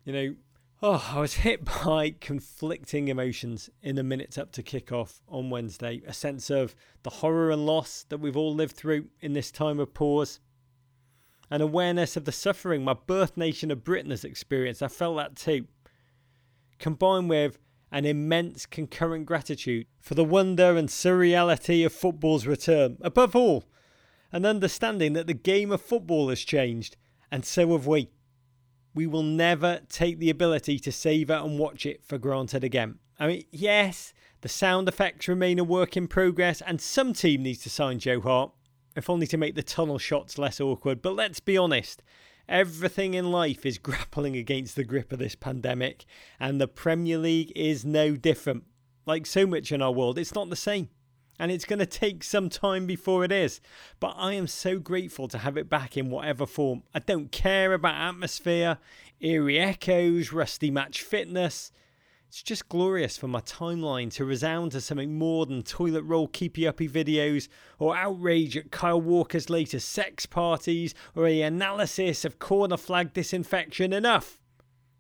You 0.04 0.14
know, 0.14 0.36
oh, 0.82 1.12
I 1.14 1.20
was 1.20 1.34
hit 1.46 1.66
by 1.66 2.16
conflicting 2.20 3.08
emotions 3.08 3.70
in 3.82 3.96
the 3.96 4.04
minutes 4.04 4.38
up 4.38 4.52
to 4.54 4.64
kick-off 4.64 5.22
on 5.28 5.50
Wednesday. 5.50 6.02
A 6.06 6.14
sense 6.14 6.50
of 6.50 6.76
the 7.04 7.10
horror 7.10 7.52
and 7.52 7.66
loss 7.66 8.06
that 8.10 8.20
we've 8.20 8.38
all 8.38 8.54
lived 8.54 8.76
through 8.76 9.08
in 9.22 9.34
this 9.34 9.52
time 9.52 9.80
of 9.80 9.94
pause. 9.94 10.40
An 11.50 11.62
awareness 11.62 12.18
of 12.18 12.26
the 12.26 12.32
suffering 12.32 12.84
my 12.84 12.94
birth 12.94 13.38
nation 13.38 13.72
of 13.72 13.84
Britain 13.84 14.12
has 14.12 14.26
experienced. 14.26 14.84
I 14.84 14.90
felt 14.90 15.18
that 15.18 15.36
too. 15.36 15.66
Combined 16.78 17.30
with 17.30 17.58
an 17.92 18.06
immense 18.06 18.66
concurrent 18.66 19.26
gratitude 19.26 19.88
for 20.00 20.14
the 20.14 20.26
wonder 20.26 20.76
and 20.76 20.90
surreality 20.90 21.86
of 21.86 21.94
football's 21.94 22.46
return. 22.46 22.98
Above 23.02 23.36
all, 23.36 23.64
an 24.34 24.46
understanding 24.46 25.14
that 25.14 25.26
the 25.26 25.34
game 25.34 25.72
of 25.72 25.82
football 25.82 26.28
has 26.28 26.42
changed, 26.42 26.98
and 27.32 27.46
so 27.46 27.72
have 27.72 27.88
we. 27.88 28.10
We 28.98 29.06
will 29.06 29.22
never 29.22 29.82
take 29.90 30.18
the 30.18 30.32
ability 30.32 30.80
to 30.80 30.92
savour 30.92 31.36
and 31.36 31.60
watch 31.60 31.86
it 31.86 32.04
for 32.04 32.18
granted 32.18 32.64
again. 32.64 32.98
I 33.20 33.28
mean, 33.28 33.44
yes, 33.52 34.12
the 34.42 34.50
sound 34.50 34.88
effects 34.88 35.28
remain 35.28 35.60
a 35.60 35.64
work 35.64 35.96
in 35.96 36.08
progress, 36.08 36.64
and 36.66 36.82
some 36.82 37.14
team 37.14 37.44
needs 37.44 37.62
to 37.62 37.70
sign 37.70 38.00
Joe 38.00 38.20
Hart, 38.20 38.54
if 38.96 39.08
only 39.08 39.28
to 39.28 39.38
make 39.38 39.54
the 39.54 39.62
tunnel 39.62 40.00
shots 40.00 40.40
less 40.40 40.60
awkward. 40.60 41.04
But 41.04 41.16
let's 41.16 41.40
be 41.40 41.60
honest, 41.60 42.02
Everything 42.50 43.14
in 43.14 43.32
life 43.32 43.68
is 43.68 43.78
grappling 43.78 44.36
against 44.36 44.76
the 44.76 44.84
grip 44.84 45.14
of 45.14 45.20
this 45.20 45.36
pandemic, 45.36 46.06
and 46.40 46.60
the 46.60 46.68
Premier 46.68 47.20
League 47.20 47.52
is 47.56 47.86
no 47.86 48.16
different. 48.16 48.64
Like 49.06 49.28
so 49.28 49.46
much 49.46 49.72
in 49.72 49.84
our 49.84 49.92
world, 49.92 50.18
it's 50.18 50.34
not 50.34 50.50
the 50.50 50.56
same. 50.56 50.90
And 51.40 51.52
it's 51.52 51.66
going 51.66 51.80
to 51.80 51.86
take 51.86 52.24
some 52.24 52.50
time 52.50 52.88
before 52.88 53.24
it 53.24 53.32
is. 53.32 53.62
But 54.00 54.16
I 54.18 54.34
am 54.34 54.48
so 54.48 54.80
grateful 54.80 55.28
to 55.28 55.40
have 55.40 55.58
it 55.58 55.70
back 55.70 55.96
in 55.96 56.10
whatever 56.10 56.46
form. 56.46 56.84
I 56.94 57.00
don't 57.00 57.32
care 57.32 57.74
about 57.74 57.96
atmosphere, 57.96 58.80
eerie 59.20 59.60
echoes, 59.60 60.32
rusty 60.32 60.72
match 60.72 61.02
fitness. 61.02 61.72
It's 62.28 62.44
just 62.44 62.68
glorious 62.68 63.18
for 63.18 63.30
my 63.30 63.40
timeline 63.40 64.12
to 64.16 64.26
resound 64.26 64.74
to 64.74 64.82
something 64.82 65.18
more 65.18 65.46
than 65.46 65.64
toilet 65.64 66.04
roll 66.04 66.28
keepy 66.28 66.68
uppy 66.68 66.90
videos 66.90 67.48
or 67.80 67.96
outrage 67.96 68.58
at 68.58 68.70
Kyle 68.70 69.00
Walker's 69.00 69.50
latest 69.50 69.88
sex 69.90 70.26
parties 70.26 70.94
or 71.16 71.26
a 71.26 71.42
analysis 71.42 72.26
of 72.26 72.40
corner 72.40 72.76
flag 72.76 73.14
disinfection. 73.14 73.94
Enough! 73.94 74.42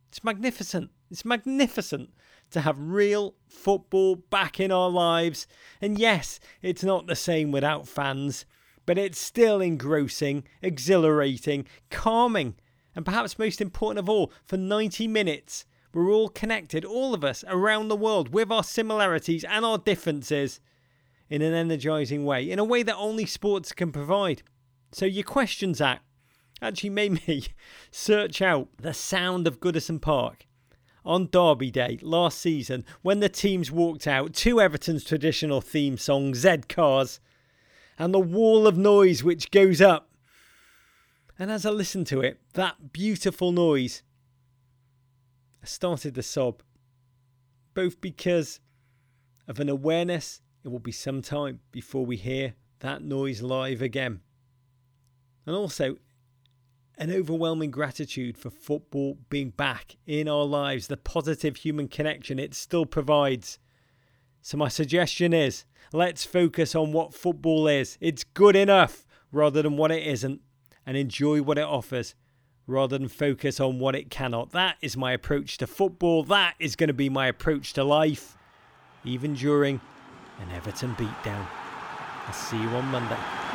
It's 0.08 0.24
magnificent. 0.24 0.92
It's 1.12 1.26
magnificent 1.26 2.12
to 2.52 2.62
have 2.62 2.78
real 2.80 3.36
football 3.48 4.16
back 4.16 4.60
in 4.60 4.72
our 4.72 4.90
lives. 4.90 5.48
And 5.82 6.00
yes, 6.00 6.40
it's 6.62 6.84
not 6.84 7.08
the 7.08 7.16
same 7.16 7.52
without 7.52 7.88
fans, 7.88 8.46
but 8.86 8.98
it's 8.98 9.20
still 9.20 9.62
engrossing, 9.62 10.44
exhilarating, 10.62 11.66
calming, 11.90 12.56
and 12.96 13.06
perhaps 13.06 13.38
most 13.38 13.62
important 13.62 14.00
of 14.00 14.10
all, 14.10 14.32
for 14.46 14.58
90 14.58 15.08
minutes 15.08 15.66
we're 15.94 16.12
all 16.12 16.30
connected, 16.30 16.86
all 16.86 17.14
of 17.14 17.24
us 17.24 17.44
around 17.48 17.88
the 17.88 17.96
world, 17.96 18.30
with 18.30 18.52
our 18.52 18.64
similarities 18.64 19.44
and 19.44 19.66
our 19.66 19.78
differences 19.78 20.60
in 21.30 21.42
an 21.42 21.54
energizing 21.54 22.26
way, 22.26 22.50
in 22.50 22.60
a 22.60 22.64
way 22.64 22.84
that 22.84 22.96
only 22.96 23.26
sports 23.26 23.72
can 23.72 23.92
provide. 23.92 24.44
So, 24.92 25.06
your 25.06 25.24
question, 25.24 25.74
Zach, 25.74 26.02
actually 26.62 26.90
made 26.92 27.28
me 27.28 27.46
search 27.92 28.42
out 28.42 28.70
the 28.78 28.94
sound 28.94 29.48
of 29.48 29.60
Goodison 29.60 30.02
Park 30.02 30.47
on 31.08 31.30
Derby 31.32 31.72
Day 31.72 31.98
last 32.02 32.38
season 32.38 32.84
when 33.02 33.22
the 33.22 33.30
teams 33.30 33.72
walked 33.72 34.06
out 34.06 34.34
to 34.34 34.60
Everton's 34.60 35.06
traditional 35.06 35.62
theme 35.62 35.98
song, 35.98 36.36
Z 36.36 36.58
Cars, 36.68 37.20
and 37.98 38.14
the 38.14 38.20
wall 38.20 38.68
of 38.68 38.78
noise 38.78 39.24
which 39.24 39.50
goes 39.50 39.82
up. 39.82 40.12
And 41.40 41.50
as 41.50 41.66
I 41.66 41.70
listened 41.70 42.08
to 42.08 42.20
it, 42.20 42.40
that 42.54 42.92
beautiful 42.92 43.52
noise 43.52 44.04
I 45.64 45.66
started 45.66 46.14
to 46.16 46.24
sob, 46.24 46.62
both 47.74 48.02
because 48.02 48.60
of 49.48 49.60
an 49.60 49.70
awareness 49.70 50.42
it 50.64 50.70
will 50.70 50.80
be 50.80 50.92
some 50.92 51.22
time 51.22 51.62
before 51.72 52.06
we 52.06 52.18
hear 52.18 52.56
that 52.80 53.02
noise 53.02 53.42
live 53.42 53.82
again. 53.82 54.20
And 55.46 55.56
also, 55.56 55.96
an 56.98 57.12
overwhelming 57.12 57.72
gratitude 57.72 58.38
for 58.38 58.50
football 58.50 59.18
being 59.30 59.52
back 59.52 59.98
in 60.06 60.28
our 60.28 60.46
lives, 60.46 60.88
the 60.88 60.98
positive 60.98 61.58
human 61.58 61.88
connection 61.88 62.40
it 62.40 62.54
still 62.54 62.86
provides. 62.86 63.60
So, 64.42 64.58
my 64.58 64.68
suggestion 64.68 65.34
is 65.34 65.66
let's 65.94 66.26
focus 66.26 66.76
on 66.76 66.92
what 66.92 67.14
football 67.14 67.68
is. 67.68 67.98
It's 68.02 68.24
good 68.24 68.56
enough 68.56 69.06
rather 69.32 69.62
than 69.62 69.78
what 69.78 69.92
it 69.92 70.06
isn't, 70.08 70.42
and 70.86 70.98
enjoy 70.98 71.42
what 71.42 71.58
it 71.58 71.66
offers 71.66 72.16
rather 72.66 72.98
than 72.98 73.08
focus 73.08 73.60
on 73.60 73.80
what 73.80 73.96
it 73.96 74.10
cannot. 74.10 74.52
That 74.52 74.78
is 74.82 74.98
my 74.98 75.14
approach 75.14 75.58
to 75.60 75.68
football. 75.68 76.24
That 76.24 76.56
is 76.60 76.76
going 76.76 76.88
to 76.88 76.94
be 76.94 77.10
my 77.10 77.28
approach 77.28 77.74
to 77.74 77.84
life, 77.84 78.38
even 79.06 79.34
during 79.34 79.82
an 80.40 80.56
Everton 80.56 80.96
beatdown. 80.96 81.48
I'll 82.26 82.34
see 82.34 82.62
you 82.62 82.70
on 82.70 82.86
Monday. 82.86 83.47